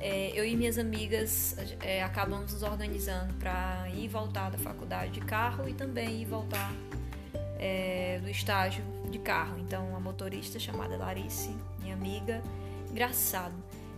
é, 0.00 0.32
eu 0.34 0.46
e 0.46 0.56
minhas 0.56 0.78
amigas 0.78 1.54
é, 1.82 2.02
acabamos 2.02 2.54
nos 2.54 2.62
organizando 2.62 3.34
para 3.34 3.90
ir 3.90 4.08
voltar 4.08 4.50
da 4.50 4.56
faculdade 4.56 5.12
de 5.12 5.20
carro 5.20 5.68
e 5.68 5.74
também 5.74 6.22
ir 6.22 6.24
voltar 6.24 6.72
é, 7.58 8.18
do 8.22 8.30
estágio 8.30 8.82
de 9.10 9.18
carro. 9.18 9.58
Então, 9.58 9.94
a 9.94 10.00
motorista 10.00 10.58
chamada 10.58 10.96
Larice, 10.96 11.54
minha 11.82 11.94
amiga, 11.94 12.42
engraçado. 12.90 13.52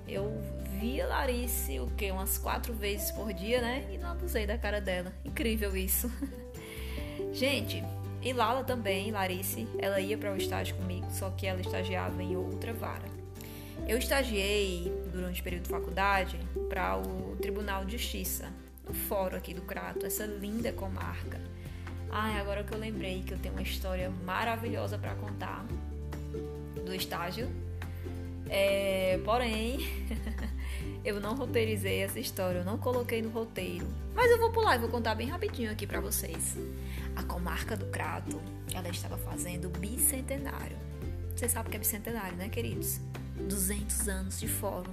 Eu 0.08 0.40
via 0.78 1.06
Larice 1.06 1.80
o 1.80 1.86
que 1.88 2.10
umas 2.10 2.38
quatro 2.38 2.72
vezes 2.72 3.10
por 3.10 3.32
dia, 3.32 3.60
né? 3.60 3.88
E 3.92 3.98
não 3.98 4.10
abusei 4.10 4.46
da 4.46 4.56
cara 4.56 4.80
dela. 4.80 5.12
Incrível 5.24 5.76
isso. 5.76 6.10
Gente, 7.32 7.82
e 8.22 8.32
Lala 8.32 8.64
também, 8.64 9.10
Larice, 9.10 9.68
ela 9.78 10.00
ia 10.00 10.18
para 10.18 10.32
o 10.32 10.36
estágio 10.36 10.76
comigo, 10.76 11.06
só 11.10 11.30
que 11.30 11.46
ela 11.46 11.60
estagiava 11.60 12.22
em 12.22 12.36
outra 12.36 12.72
vara. 12.72 13.04
Eu 13.86 13.98
estagiei 13.98 14.92
durante 15.12 15.40
o 15.40 15.44
período 15.44 15.64
de 15.64 15.68
faculdade 15.68 16.38
para 16.68 16.98
o 16.98 17.36
Tribunal 17.36 17.84
de 17.84 17.92
Justiça, 17.96 18.52
no 18.86 18.94
fórum 18.94 19.36
aqui 19.36 19.54
do 19.54 19.62
Crato, 19.62 20.04
essa 20.04 20.24
linda 20.26 20.72
comarca. 20.72 21.40
Ai, 22.10 22.40
agora 22.40 22.64
que 22.64 22.72
eu 22.72 22.78
lembrei 22.78 23.22
que 23.22 23.32
eu 23.32 23.38
tenho 23.38 23.54
uma 23.54 23.62
história 23.62 24.10
maravilhosa 24.24 24.98
para 24.98 25.14
contar 25.14 25.64
do 26.84 26.94
estágio. 26.94 27.48
É, 28.48 29.20
porém, 29.24 29.78
Eu 31.06 31.20
não 31.20 31.36
roteirizei 31.36 32.00
essa 32.00 32.18
história, 32.18 32.58
eu 32.58 32.64
não 32.64 32.78
coloquei 32.78 33.22
no 33.22 33.28
roteiro. 33.28 33.86
Mas 34.12 34.28
eu 34.28 34.40
vou 34.40 34.50
pular 34.50 34.74
e 34.74 34.80
vou 34.80 34.88
contar 34.88 35.14
bem 35.14 35.28
rapidinho 35.28 35.70
aqui 35.70 35.86
para 35.86 36.00
vocês. 36.00 36.56
A 37.14 37.22
comarca 37.22 37.76
do 37.76 37.86
Crato, 37.86 38.42
ela 38.74 38.88
estava 38.88 39.16
fazendo 39.16 39.68
bicentenário. 39.68 40.76
Vocês 41.32 41.52
sabem 41.52 41.68
o 41.68 41.70
que 41.70 41.76
é 41.76 41.78
bicentenário, 41.78 42.36
né, 42.36 42.48
queridos? 42.48 42.98
200 43.36 44.08
anos 44.08 44.40
de 44.40 44.48
fórum. 44.48 44.92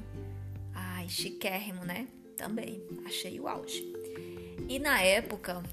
Ai, 0.71 1.09
chiquérrimo, 1.09 1.83
né? 1.83 2.07
Também, 2.37 2.83
achei 3.07 3.39
o 3.39 3.47
auge. 3.47 3.83
E 4.69 4.77
na 4.77 5.01
época, 5.01 5.63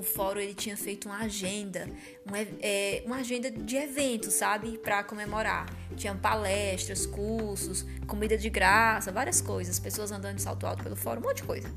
o 0.00 0.02
fórum 0.02 0.40
ele 0.40 0.54
tinha 0.54 0.76
feito 0.76 1.06
uma 1.06 1.18
agenda, 1.18 1.86
uma, 2.24 2.38
é, 2.60 3.02
uma 3.04 3.16
agenda 3.16 3.50
de 3.50 3.76
eventos, 3.76 4.32
sabe, 4.32 4.78
para 4.78 5.04
comemorar. 5.04 5.66
Tinha 5.94 6.14
palestras, 6.14 7.04
cursos, 7.04 7.84
comida 8.06 8.36
de 8.36 8.48
graça, 8.48 9.12
várias 9.12 9.40
coisas, 9.40 9.78
pessoas 9.78 10.10
andando 10.10 10.36
de 10.36 10.42
salto 10.42 10.66
alto 10.66 10.82
pelo 10.82 10.96
fórum, 10.96 11.20
um 11.20 11.24
monte 11.24 11.36
de 11.36 11.42
coisa. 11.42 11.70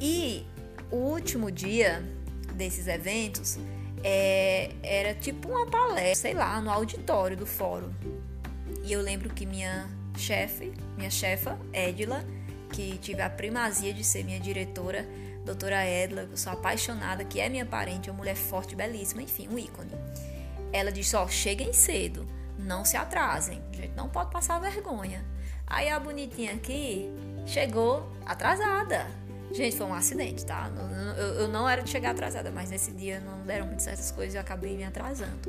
E 0.00 0.46
o 0.90 0.96
último 0.96 1.50
dia 1.50 2.02
desses 2.54 2.88
eventos 2.88 3.58
é, 4.02 4.70
era 4.82 5.14
tipo 5.14 5.48
uma 5.48 5.66
palestra, 5.66 6.14
sei 6.14 6.34
lá, 6.34 6.60
no 6.62 6.70
auditório 6.70 7.36
do 7.36 7.46
fórum. 7.46 7.92
E 8.82 8.92
eu 8.92 9.02
lembro 9.02 9.28
que 9.28 9.44
minha 9.44 9.88
chefe, 10.16 10.72
minha 10.96 11.10
chefa, 11.10 11.58
Edila, 11.72 12.24
que 12.72 12.96
tive 12.98 13.20
a 13.20 13.28
primazia 13.28 13.92
de 13.92 14.02
ser 14.02 14.24
minha 14.24 14.40
diretora, 14.40 15.06
doutora 15.44 15.84
Edla, 15.84 16.26
que 16.26 16.32
eu 16.32 16.36
sou 16.36 16.52
apaixonada, 16.52 17.24
que 17.24 17.40
é 17.40 17.48
minha 17.48 17.66
parente, 17.66 18.10
uma 18.10 18.16
mulher 18.16 18.36
forte, 18.36 18.74
belíssima, 18.74 19.22
enfim, 19.22 19.48
um 19.48 19.58
ícone. 19.58 19.92
Ela 20.72 20.90
disse: 20.90 21.14
Ó, 21.14 21.26
cheguem 21.28 21.72
cedo, 21.72 22.26
não 22.58 22.84
se 22.84 22.96
atrasem, 22.96 23.62
a 23.72 23.76
gente 23.76 23.94
não 23.94 24.08
pode 24.08 24.30
passar 24.30 24.58
vergonha. 24.58 25.24
Aí 25.66 25.88
a 25.88 25.98
bonitinha 25.98 26.52
aqui 26.54 27.10
chegou 27.46 28.10
atrasada. 28.26 29.06
Gente, 29.52 29.76
foi 29.76 29.86
um 29.86 29.94
acidente, 29.94 30.44
tá? 30.44 30.70
Eu, 31.16 31.26
eu 31.42 31.48
não 31.48 31.68
era 31.68 31.82
de 31.82 31.90
chegar 31.90 32.10
atrasada, 32.10 32.50
mas 32.50 32.70
nesse 32.70 32.90
dia 32.90 33.20
não 33.20 33.42
deram 33.42 33.66
muito 33.66 33.82
certas 33.82 34.10
coisas 34.10 34.34
e 34.34 34.36
eu 34.36 34.40
acabei 34.40 34.76
me 34.76 34.84
atrasando. 34.84 35.40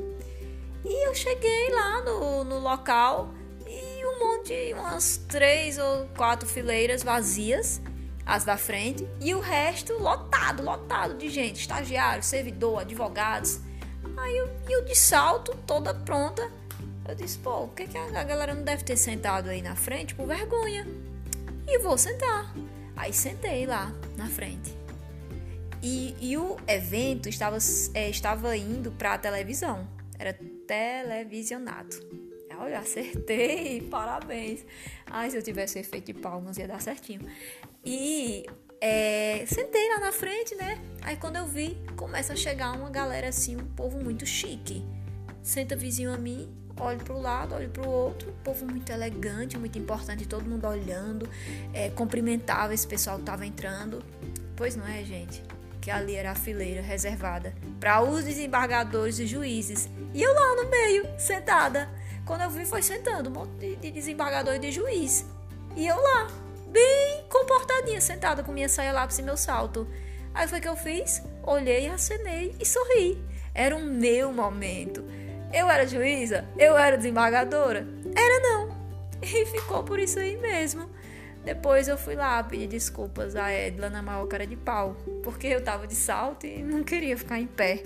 E 0.84 1.08
eu 1.08 1.14
cheguei 1.14 1.70
lá 1.70 2.02
no, 2.02 2.44
no 2.44 2.58
local 2.60 3.34
e 3.66 4.06
um 4.06 4.18
monte, 4.20 4.72
umas 4.74 5.16
três 5.16 5.76
ou 5.78 6.06
quatro 6.16 6.48
fileiras 6.48 7.02
vazias, 7.02 7.80
as 8.26 8.44
da 8.44 8.56
frente, 8.56 9.08
e 9.20 9.32
o 9.34 9.40
resto 9.40 9.92
lotado, 9.94 10.62
lotado 10.62 11.16
de 11.16 11.30
gente, 11.30 11.60
estagiário, 11.60 12.24
servidor, 12.24 12.80
advogados. 12.80 13.60
Aí 14.16 14.36
eu, 14.36 14.50
eu 14.68 14.84
de 14.84 14.96
salto, 14.96 15.56
toda 15.64 15.94
pronta, 15.94 16.50
eu 17.08 17.14
disse, 17.14 17.38
pô, 17.38 17.62
o 17.64 17.68
que, 17.68 17.86
que 17.86 17.96
a 17.96 18.24
galera 18.24 18.52
não 18.52 18.64
deve 18.64 18.82
ter 18.82 18.96
sentado 18.96 19.48
aí 19.48 19.62
na 19.62 19.76
frente 19.76 20.14
por 20.14 20.26
vergonha? 20.26 20.84
E 21.68 21.78
vou 21.78 21.96
sentar. 21.96 22.52
Aí 22.96 23.12
sentei 23.12 23.64
lá 23.64 23.92
na 24.16 24.28
frente. 24.28 24.74
E, 25.80 26.16
e 26.20 26.36
o 26.36 26.56
evento 26.66 27.28
estava, 27.28 27.58
é, 27.94 28.08
estava 28.08 28.56
indo 28.56 28.90
para 28.90 29.14
a 29.14 29.18
televisão. 29.18 29.86
Era 30.18 30.36
televisionado. 30.66 31.94
Olha, 32.58 32.78
acertei, 32.78 33.82
parabéns. 33.90 34.64
Ai, 35.06 35.30
se 35.30 35.36
eu 35.36 35.42
tivesse 35.42 35.78
efeito 35.78 36.06
de 36.06 36.14
palmas 36.14 36.56
ia 36.56 36.66
dar 36.66 36.80
certinho. 36.80 37.20
E 37.86 38.44
é, 38.80 39.44
sentei 39.46 39.88
lá 39.90 40.00
na 40.00 40.12
frente, 40.12 40.56
né? 40.56 40.82
Aí 41.02 41.16
quando 41.16 41.36
eu 41.36 41.46
vi, 41.46 41.78
começa 41.94 42.32
a 42.32 42.36
chegar 42.36 42.72
uma 42.72 42.90
galera 42.90 43.28
assim, 43.28 43.56
um 43.56 43.64
povo 43.64 44.02
muito 44.02 44.26
chique. 44.26 44.84
Senta 45.40 45.76
vizinho 45.76 46.12
a 46.12 46.18
mim, 46.18 46.52
olho 46.80 46.98
para 46.98 47.14
o 47.14 47.20
lado, 47.20 47.54
olho 47.54 47.70
para 47.70 47.86
o 47.86 47.88
outro, 47.88 48.34
povo 48.42 48.66
muito 48.66 48.90
elegante, 48.90 49.56
muito 49.56 49.78
importante, 49.78 50.26
todo 50.26 50.44
mundo 50.44 50.66
olhando, 50.66 51.28
é, 51.72 51.88
cumprimentava 51.90 52.74
esse 52.74 52.86
pessoal 52.88 53.18
que 53.18 53.22
estava 53.22 53.46
entrando. 53.46 54.02
Pois 54.56 54.74
não 54.74 54.84
é, 54.84 55.04
gente? 55.04 55.40
Que 55.80 55.88
ali 55.88 56.16
era 56.16 56.32
a 56.32 56.34
fileira 56.34 56.82
reservada 56.82 57.54
para 57.78 58.02
os 58.02 58.24
desembargadores 58.24 59.20
e 59.20 59.26
juízes. 59.28 59.88
E 60.12 60.20
eu 60.20 60.34
lá 60.34 60.56
no 60.56 60.68
meio, 60.68 61.06
sentada. 61.16 61.88
Quando 62.24 62.40
eu 62.40 62.50
vi, 62.50 62.66
foi 62.66 62.82
sentando 62.82 63.30
um 63.30 63.32
monte 63.32 63.52
de, 63.60 63.76
de 63.76 63.90
desembargador 63.92 64.54
e 64.56 64.58
de 64.58 64.72
juiz. 64.72 65.24
E 65.76 65.86
eu 65.86 65.96
lá, 65.96 66.26
bem 66.70 67.24
comportadinha, 67.30 68.00
sentada 68.00 68.42
com 68.42 68.52
minha 68.52 68.68
saia 68.68 68.92
lápis 68.92 69.18
e 69.18 69.22
meu 69.22 69.36
salto. 69.36 69.86
Aí 70.34 70.46
foi 70.46 70.60
que 70.60 70.68
eu 70.68 70.76
fiz, 70.76 71.22
olhei, 71.42 71.88
acenei 71.88 72.54
e 72.60 72.66
sorri. 72.66 73.18
Era 73.54 73.74
o 73.74 73.82
meu 73.82 74.32
momento. 74.32 75.04
Eu 75.52 75.70
era 75.70 75.86
juíza? 75.86 76.44
Eu 76.58 76.76
era 76.76 76.96
desembargadora? 76.96 77.86
Era 78.14 78.40
não. 78.40 78.76
E 79.22 79.46
ficou 79.46 79.82
por 79.82 79.98
isso 79.98 80.18
aí 80.18 80.36
mesmo. 80.36 80.90
Depois 81.42 81.88
eu 81.88 81.96
fui 81.96 82.14
lá 82.14 82.42
pedir 82.42 82.66
desculpas 82.66 83.36
a 83.36 83.52
Edla 83.52 83.88
na 83.88 84.02
maior 84.02 84.26
cara 84.26 84.46
de 84.46 84.56
pau, 84.56 84.96
porque 85.22 85.46
eu 85.46 85.62
tava 85.62 85.86
de 85.86 85.94
salto 85.94 86.44
e 86.44 86.60
não 86.60 86.82
queria 86.82 87.16
ficar 87.16 87.38
em 87.38 87.46
pé. 87.46 87.82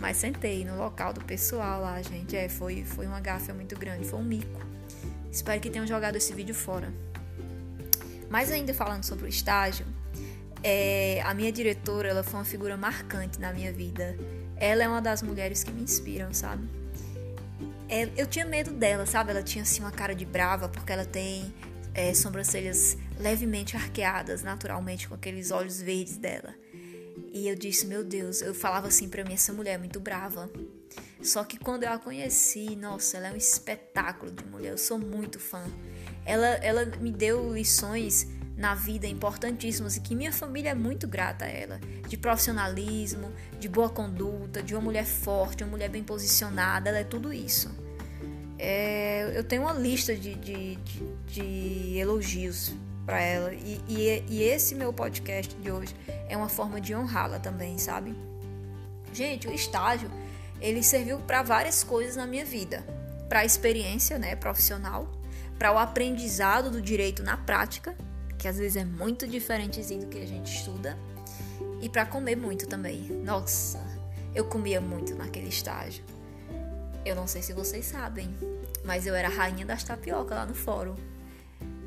Mas 0.00 0.16
sentei 0.16 0.64
no 0.64 0.76
local 0.78 1.12
do 1.12 1.22
pessoal 1.22 1.82
lá, 1.82 2.00
gente. 2.00 2.34
É, 2.34 2.48
foi, 2.48 2.84
foi 2.84 3.06
uma 3.06 3.20
gafa 3.20 3.52
muito 3.52 3.78
grande, 3.78 4.06
foi 4.08 4.18
um 4.18 4.24
mico. 4.24 4.60
Espero 5.30 5.60
que 5.60 5.70
tenham 5.70 5.86
jogado 5.86 6.16
esse 6.16 6.32
vídeo 6.32 6.54
fora. 6.54 6.92
Mas 8.32 8.50
ainda 8.50 8.72
falando 8.72 9.04
sobre 9.04 9.26
o 9.26 9.28
estágio, 9.28 9.86
é, 10.62 11.20
a 11.22 11.34
minha 11.34 11.52
diretora, 11.52 12.08
ela 12.08 12.22
foi 12.22 12.40
uma 12.40 12.46
figura 12.46 12.76
marcante 12.76 13.38
na 13.38 13.52
minha 13.52 13.72
vida. 13.72 14.16
Ela 14.56 14.84
é 14.84 14.88
uma 14.88 15.02
das 15.02 15.22
mulheres 15.22 15.62
que 15.62 15.70
me 15.70 15.82
inspiram, 15.82 16.32
sabe? 16.32 16.66
é, 17.92 18.08
eu 18.16 18.26
tinha 18.26 18.46
medo 18.46 18.70
dela, 18.70 19.04
sabe? 19.04 19.32
Ela 19.32 19.42
tinha 19.42 19.60
assim 19.60 19.82
uma 19.82 19.90
cara 19.90 20.14
de 20.14 20.24
brava, 20.24 20.66
porque 20.66 20.90
ela 20.90 21.04
tem 21.04 21.52
é, 21.92 22.14
sobrancelhas 22.14 22.96
levemente 23.20 23.76
arqueadas, 23.76 24.42
naturalmente, 24.42 25.06
com 25.06 25.14
aqueles 25.14 25.50
olhos 25.50 25.82
verdes 25.82 26.16
dela. 26.16 26.54
E 27.34 27.46
eu 27.46 27.54
disse, 27.54 27.86
meu 27.86 28.02
Deus, 28.02 28.40
eu 28.40 28.54
falava 28.54 28.88
assim 28.88 29.10
para 29.10 29.22
mim, 29.22 29.34
essa 29.34 29.52
mulher 29.52 29.74
é 29.74 29.78
muito 29.78 30.00
brava. 30.00 30.50
Só 31.22 31.44
que 31.44 31.58
quando 31.58 31.84
eu 31.84 31.92
a 31.92 31.98
conheci, 31.98 32.74
nossa, 32.76 33.18
ela 33.18 33.28
é 33.28 33.32
um 33.32 33.36
espetáculo 33.36 34.32
de 34.32 34.42
mulher, 34.46 34.70
eu 34.70 34.78
sou 34.78 34.98
muito 34.98 35.38
fã. 35.38 35.62
Ela, 36.24 36.46
ela 36.46 36.84
me 37.00 37.10
deu 37.10 37.54
lições 37.54 38.28
na 38.56 38.74
vida 38.74 39.06
importantíssimas 39.06 39.96
e 39.96 40.00
que 40.00 40.14
minha 40.14 40.32
família 40.32 40.70
é 40.70 40.74
muito 40.74 41.08
grata 41.08 41.44
a 41.44 41.48
ela. 41.48 41.80
De 42.06 42.16
profissionalismo, 42.16 43.32
de 43.58 43.68
boa 43.68 43.88
conduta, 43.88 44.62
de 44.62 44.74
uma 44.74 44.80
mulher 44.80 45.04
forte, 45.04 45.64
uma 45.64 45.70
mulher 45.70 45.88
bem 45.88 46.04
posicionada, 46.04 46.90
ela 46.90 46.98
é 46.98 47.04
tudo 47.04 47.32
isso. 47.32 47.70
É, 48.58 49.32
eu 49.34 49.42
tenho 49.42 49.62
uma 49.62 49.72
lista 49.72 50.14
de, 50.14 50.34
de, 50.36 50.76
de, 50.76 51.02
de 51.26 51.98
elogios 51.98 52.72
para 53.04 53.20
ela 53.20 53.52
e, 53.52 53.80
e, 53.88 54.24
e 54.28 54.42
esse 54.44 54.74
meu 54.74 54.92
podcast 54.92 55.52
de 55.56 55.70
hoje 55.70 55.96
é 56.28 56.36
uma 56.36 56.48
forma 56.48 56.80
de 56.80 56.94
honrá-la 56.94 57.40
também, 57.40 57.76
sabe? 57.78 58.14
Gente, 59.12 59.48
o 59.48 59.52
estágio 59.52 60.08
ele 60.60 60.82
serviu 60.82 61.18
para 61.18 61.42
várias 61.42 61.82
coisas 61.82 62.14
na 62.14 62.26
minha 62.26 62.44
vida, 62.44 62.84
para 63.28 63.44
experiência, 63.44 64.18
né, 64.18 64.36
profissional, 64.36 65.10
para 65.62 65.70
o 65.70 65.78
aprendizado 65.78 66.72
do 66.72 66.82
direito 66.82 67.22
na 67.22 67.36
prática 67.36 67.94
que 68.36 68.48
às 68.48 68.58
vezes 68.58 68.74
é 68.74 68.84
muito 68.84 69.28
diferentezinho 69.28 70.00
do 70.00 70.06
que 70.08 70.18
a 70.18 70.26
gente 70.26 70.52
estuda, 70.52 70.98
e 71.80 71.88
para 71.88 72.04
comer 72.04 72.34
muito 72.34 72.66
também. 72.66 73.02
Nossa, 73.24 73.80
eu 74.34 74.44
comia 74.44 74.80
muito 74.80 75.14
naquele 75.14 75.46
estágio. 75.46 76.04
Eu 77.04 77.14
não 77.14 77.28
sei 77.28 77.40
se 77.42 77.52
vocês 77.52 77.86
sabem, 77.86 78.34
mas 78.84 79.06
eu 79.06 79.14
era 79.14 79.28
a 79.28 79.30
rainha 79.30 79.64
das 79.64 79.84
tapioca 79.84 80.34
lá 80.34 80.44
no 80.44 80.52
fórum. 80.52 80.96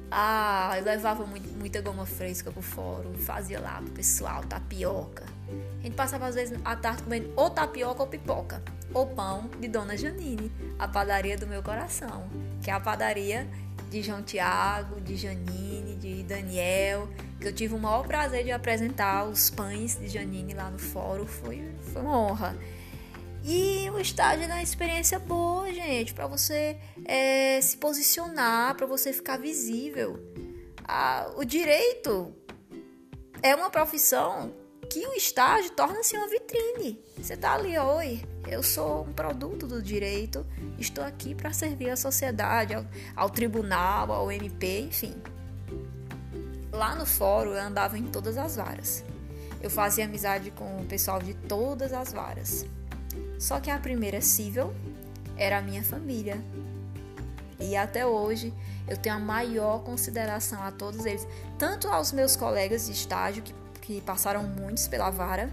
Ah, 0.10 0.76
eu 0.78 0.86
levava 0.86 1.26
muito, 1.26 1.50
muita 1.58 1.82
goma 1.82 2.06
fresca 2.06 2.50
pro 2.50 2.62
fórum, 2.62 3.14
fazia 3.16 3.60
lá 3.60 3.82
pro 3.82 3.92
pessoal 3.92 4.42
tapioca. 4.46 5.26
A 5.80 5.84
gente 5.84 5.96
passava 5.96 6.28
às 6.28 6.36
vezes 6.36 6.58
a 6.64 6.78
tarde 6.78 7.04
comendo 7.04 7.34
ou 7.36 7.50
tapioca 7.50 8.02
ou 8.02 8.08
pipoca, 8.08 8.64
ou 8.94 9.08
pão 9.08 9.50
de 9.60 9.68
Dona 9.68 9.98
Janine, 9.98 10.50
a 10.80 10.88
padaria 10.88 11.38
do 11.38 11.46
meu 11.46 11.62
coração, 11.62 12.30
que 12.64 12.72
é 12.72 12.74
a 12.74 12.80
padaria 12.80 13.46
de 13.90 14.02
João 14.02 14.22
Tiago, 14.22 15.00
de 15.02 15.16
Janine, 15.16 15.96
de 15.96 16.24
Daniel, 16.24 17.08
que 17.40 17.48
eu 17.48 17.54
tive 17.54 17.76
o 17.76 17.80
maior 17.80 18.06
prazer 18.06 18.44
de 18.44 18.52
apresentar 18.52 19.26
os 19.26 19.50
pães 19.50 19.98
de 20.00 20.08
Janine 20.08 20.54
lá 20.54 20.70
no 20.70 20.80
fórum, 20.80 21.26
foi, 21.26 21.64
foi 21.94 22.02
uma 22.02 22.20
honra. 22.20 22.58
E 23.44 23.90
o 23.92 24.00
estágio 24.00 24.44
é 24.44 24.48
uma 24.48 24.64
experiência 24.64 25.20
boa, 25.20 25.72
gente, 25.72 26.14
para 26.14 26.26
você 26.26 26.78
é, 27.06 27.62
se 27.62 27.78
posicionar, 27.78 28.76
para 28.76 28.88
você 28.88 29.14
ficar 29.14 29.38
visível. 29.38 30.20
Ah, 30.84 31.32
o 31.36 31.44
direito 31.44 32.34
é 33.44 33.56
uma 33.56 33.70
profissão 33.70 34.52
que 34.86 35.06
o 35.06 35.14
estágio 35.14 35.72
torna-se 35.72 36.16
uma 36.16 36.28
vitrine. 36.28 37.04
Você 37.18 37.36
tá 37.36 37.54
ali, 37.54 37.78
oi, 37.78 38.24
eu 38.48 38.62
sou 38.62 39.04
um 39.04 39.14
produto 39.14 39.68
do 39.68 39.82
direito, 39.82 40.46
estou 40.78 41.04
aqui 41.04 41.34
para 41.34 41.52
servir 41.52 41.90
a 41.90 41.98
sociedade, 41.98 42.74
ao, 42.74 42.86
ao, 43.16 43.30
tribunal, 43.30 44.12
ao 44.12 44.32
MP, 44.32 44.82
enfim. 44.82 45.16
Lá 46.72 46.96
no 46.96 47.06
fórum 47.06 47.52
eu 47.52 47.62
andava 47.62 47.98
em 47.98 48.04
todas 48.04 48.38
as 48.38 48.56
varas. 48.56 49.04
Eu 49.62 49.70
fazia 49.70 50.06
amizade 50.06 50.52
com 50.52 50.78
o 50.78 50.86
pessoal 50.86 51.20
de 51.20 51.34
todas 51.34 51.92
as 51.92 52.14
varas. 52.14 52.66
Só 53.40 53.60
que 53.60 53.72
a 53.72 53.80
primeira 53.80 54.22
civil 54.22 54.74
era 55.38 55.58
a 55.58 55.62
minha 55.62 55.84
família. 55.84 56.38
E 57.60 57.76
até 57.76 58.06
hoje 58.06 58.54
eu 58.88 58.98
tenho 58.98 59.16
a 59.16 59.20
maior 59.20 59.84
consideração 59.84 60.62
a 60.62 60.72
todos 60.72 61.06
eles, 61.06 61.28
tanto 61.58 61.88
aos 61.88 62.12
meus 62.12 62.36
colegas 62.36 62.86
de 62.86 62.92
estágio, 62.92 63.42
que, 63.42 63.54
que 63.86 64.02
passaram 64.02 64.44
muitos 64.44 64.88
pela 64.88 65.10
vara, 65.10 65.50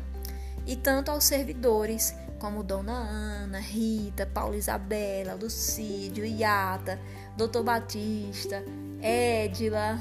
e 0.67 0.75
tanto 0.77 1.11
aos 1.11 1.25
servidores, 1.25 2.15
como 2.39 2.63
Dona 2.63 2.93
Ana, 2.93 3.61
Rita, 3.61 4.27
Paula 4.27 4.57
Isabela, 4.57 5.35
Lucídio, 5.35 6.25
Iata, 6.25 6.99
Doutor 7.37 7.63
Batista, 7.63 8.65
Edila. 9.01 9.99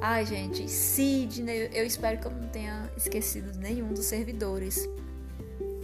Ai, 0.00 0.24
gente, 0.24 0.68
Sidney, 0.70 1.70
eu 1.72 1.84
espero 1.84 2.18
que 2.18 2.26
eu 2.26 2.30
não 2.30 2.48
tenha 2.48 2.90
esquecido 2.96 3.58
nenhum 3.58 3.92
dos 3.92 4.06
servidores. 4.06 4.88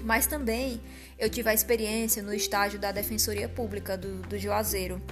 Mas 0.03 0.27
também 0.27 0.81
eu 1.19 1.29
tive 1.29 1.51
a 1.51 1.55
experiência 1.55 2.23
no 2.23 2.33
estágio 2.33 2.79
da 2.79 2.91
Defensoria 2.91 3.49
Pública 3.49 3.97
do, 3.97 4.23
do 4.23 4.39
Juazeiro. 4.39 5.03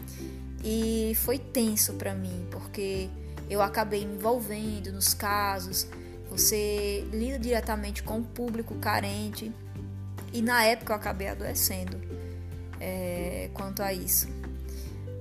E 0.64 1.12
foi 1.16 1.38
tenso 1.38 1.94
para 1.94 2.14
mim, 2.14 2.46
porque 2.50 3.08
eu 3.50 3.60
acabei 3.60 4.06
me 4.06 4.14
envolvendo 4.14 4.90
nos 4.92 5.12
casos, 5.12 5.86
você 6.28 7.06
lida 7.12 7.38
diretamente 7.38 8.02
com 8.02 8.18
o 8.18 8.24
público 8.24 8.74
carente. 8.76 9.52
E 10.32 10.42
na 10.42 10.64
época 10.64 10.92
eu 10.92 10.96
acabei 10.96 11.28
adoecendo 11.28 12.00
é, 12.80 13.50
quanto 13.54 13.82
a 13.82 13.92
isso. 13.92 14.28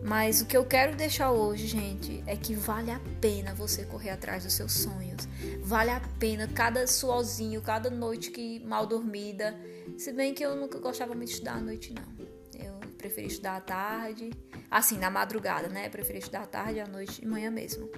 Mas 0.04 0.39
o 0.39 0.46
que 0.46 0.56
eu 0.56 0.63
quero 0.63 0.96
deixar 0.96 1.32
hoje, 1.32 1.65
gente, 1.65 2.24
é 2.28 2.36
que 2.36 2.54
vale 2.54 2.91
a 2.91 3.02
pena 3.20 3.56
você 3.56 3.86
correr 3.86 4.12
atrás 4.12 4.44
dos 4.44 4.54
seus 4.54 4.72
sonhos. 4.72 5.28
Vale 5.63 5.89
a 5.89 6.00
pena 6.20 6.48
cada 6.48 6.86
suorzinho, 6.86 7.60
cada 7.60 7.89
noite 7.89 8.30
que 8.30 8.60
mal 8.60 8.86
dormida. 8.86 9.56
Se 9.98 10.12
bem 10.12 10.32
que 10.32 10.46
eu 10.46 10.56
nunca 10.56 10.78
gostava 10.78 11.15
muito 11.15 11.30
de 11.30 11.34
estudar 11.34 11.56
à 11.56 11.62
noite, 11.62 11.91
não. 11.91 12.26
Eu 12.54 12.80
preferi 12.98 13.28
estudar 13.28 13.56
à 13.58 13.62
tarde. 13.62 14.30
Assim, 14.70 15.00
na 15.00 15.10
madrugada, 15.10 15.70
né? 15.70 15.88
Eu 15.88 15.91
preferi 15.91 16.20
estudar 16.20 16.44
à 16.44 16.48
tarde, 16.48 16.80
à 16.80 16.88
noite 16.88 17.24
e 17.24 17.26
manhã 17.26 17.50
mesmo. 17.50 17.89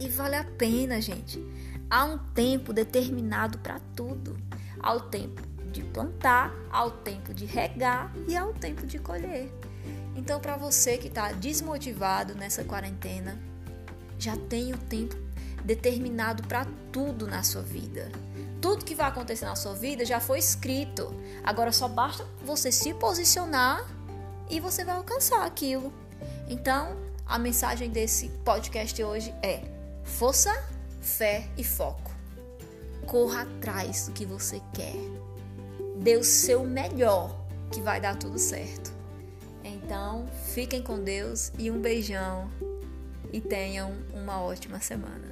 E 0.00 0.08
vale 0.08 0.36
a 0.36 0.44
pena, 0.44 1.00
gente. 1.00 1.42
Há 1.90 2.04
um 2.04 2.18
tempo 2.18 2.72
determinado 2.72 3.58
para 3.58 3.80
tudo. 3.96 4.36
Há 4.80 4.94
o 4.94 5.00
tempo 5.00 5.42
de 5.72 5.82
plantar, 5.82 6.52
há 6.70 6.84
o 6.84 6.90
tempo 6.90 7.34
de 7.34 7.44
regar 7.44 8.12
e 8.26 8.36
há 8.36 8.44
o 8.46 8.52
tempo 8.52 8.86
de 8.86 8.98
colher. 8.98 9.52
Então, 10.14 10.40
para 10.40 10.56
você 10.56 10.98
que 10.98 11.08
está 11.08 11.32
desmotivado 11.32 12.34
nessa 12.34 12.64
quarentena, 12.64 13.38
já 14.18 14.36
tem 14.36 14.72
o 14.72 14.78
tempo 14.78 15.16
determinado 15.64 16.42
para 16.44 16.66
tudo 16.92 17.26
na 17.26 17.42
sua 17.42 17.62
vida. 17.62 18.10
Tudo 18.60 18.84
que 18.84 18.94
vai 18.94 19.08
acontecer 19.08 19.44
na 19.44 19.54
sua 19.54 19.74
vida 19.74 20.04
já 20.04 20.18
foi 20.18 20.38
escrito. 20.38 21.14
Agora 21.44 21.70
só 21.70 21.88
basta 21.88 22.26
você 22.44 22.72
se 22.72 22.92
posicionar 22.94 23.84
e 24.50 24.58
você 24.58 24.84
vai 24.84 24.96
alcançar 24.96 25.44
aquilo. 25.44 25.92
Então, 26.48 26.96
a 27.26 27.38
mensagem 27.38 27.90
desse 27.90 28.28
podcast 28.44 29.00
hoje 29.02 29.32
é: 29.42 29.77
força, 30.08 30.52
fé 31.00 31.48
e 31.56 31.62
foco. 31.62 32.10
Corra 33.06 33.42
atrás 33.42 34.06
do 34.06 34.12
que 34.12 34.24
você 34.24 34.60
quer. 34.74 34.96
Dê 35.96 36.16
o 36.16 36.24
seu 36.24 36.64
melhor, 36.64 37.34
que 37.70 37.80
vai 37.80 38.00
dar 38.00 38.16
tudo 38.16 38.38
certo. 38.38 38.92
Então, 39.62 40.26
fiquem 40.52 40.82
com 40.82 41.02
Deus 41.02 41.52
e 41.58 41.70
um 41.70 41.80
beijão 41.80 42.50
e 43.32 43.40
tenham 43.40 43.92
uma 44.12 44.42
ótima 44.42 44.80
semana. 44.80 45.28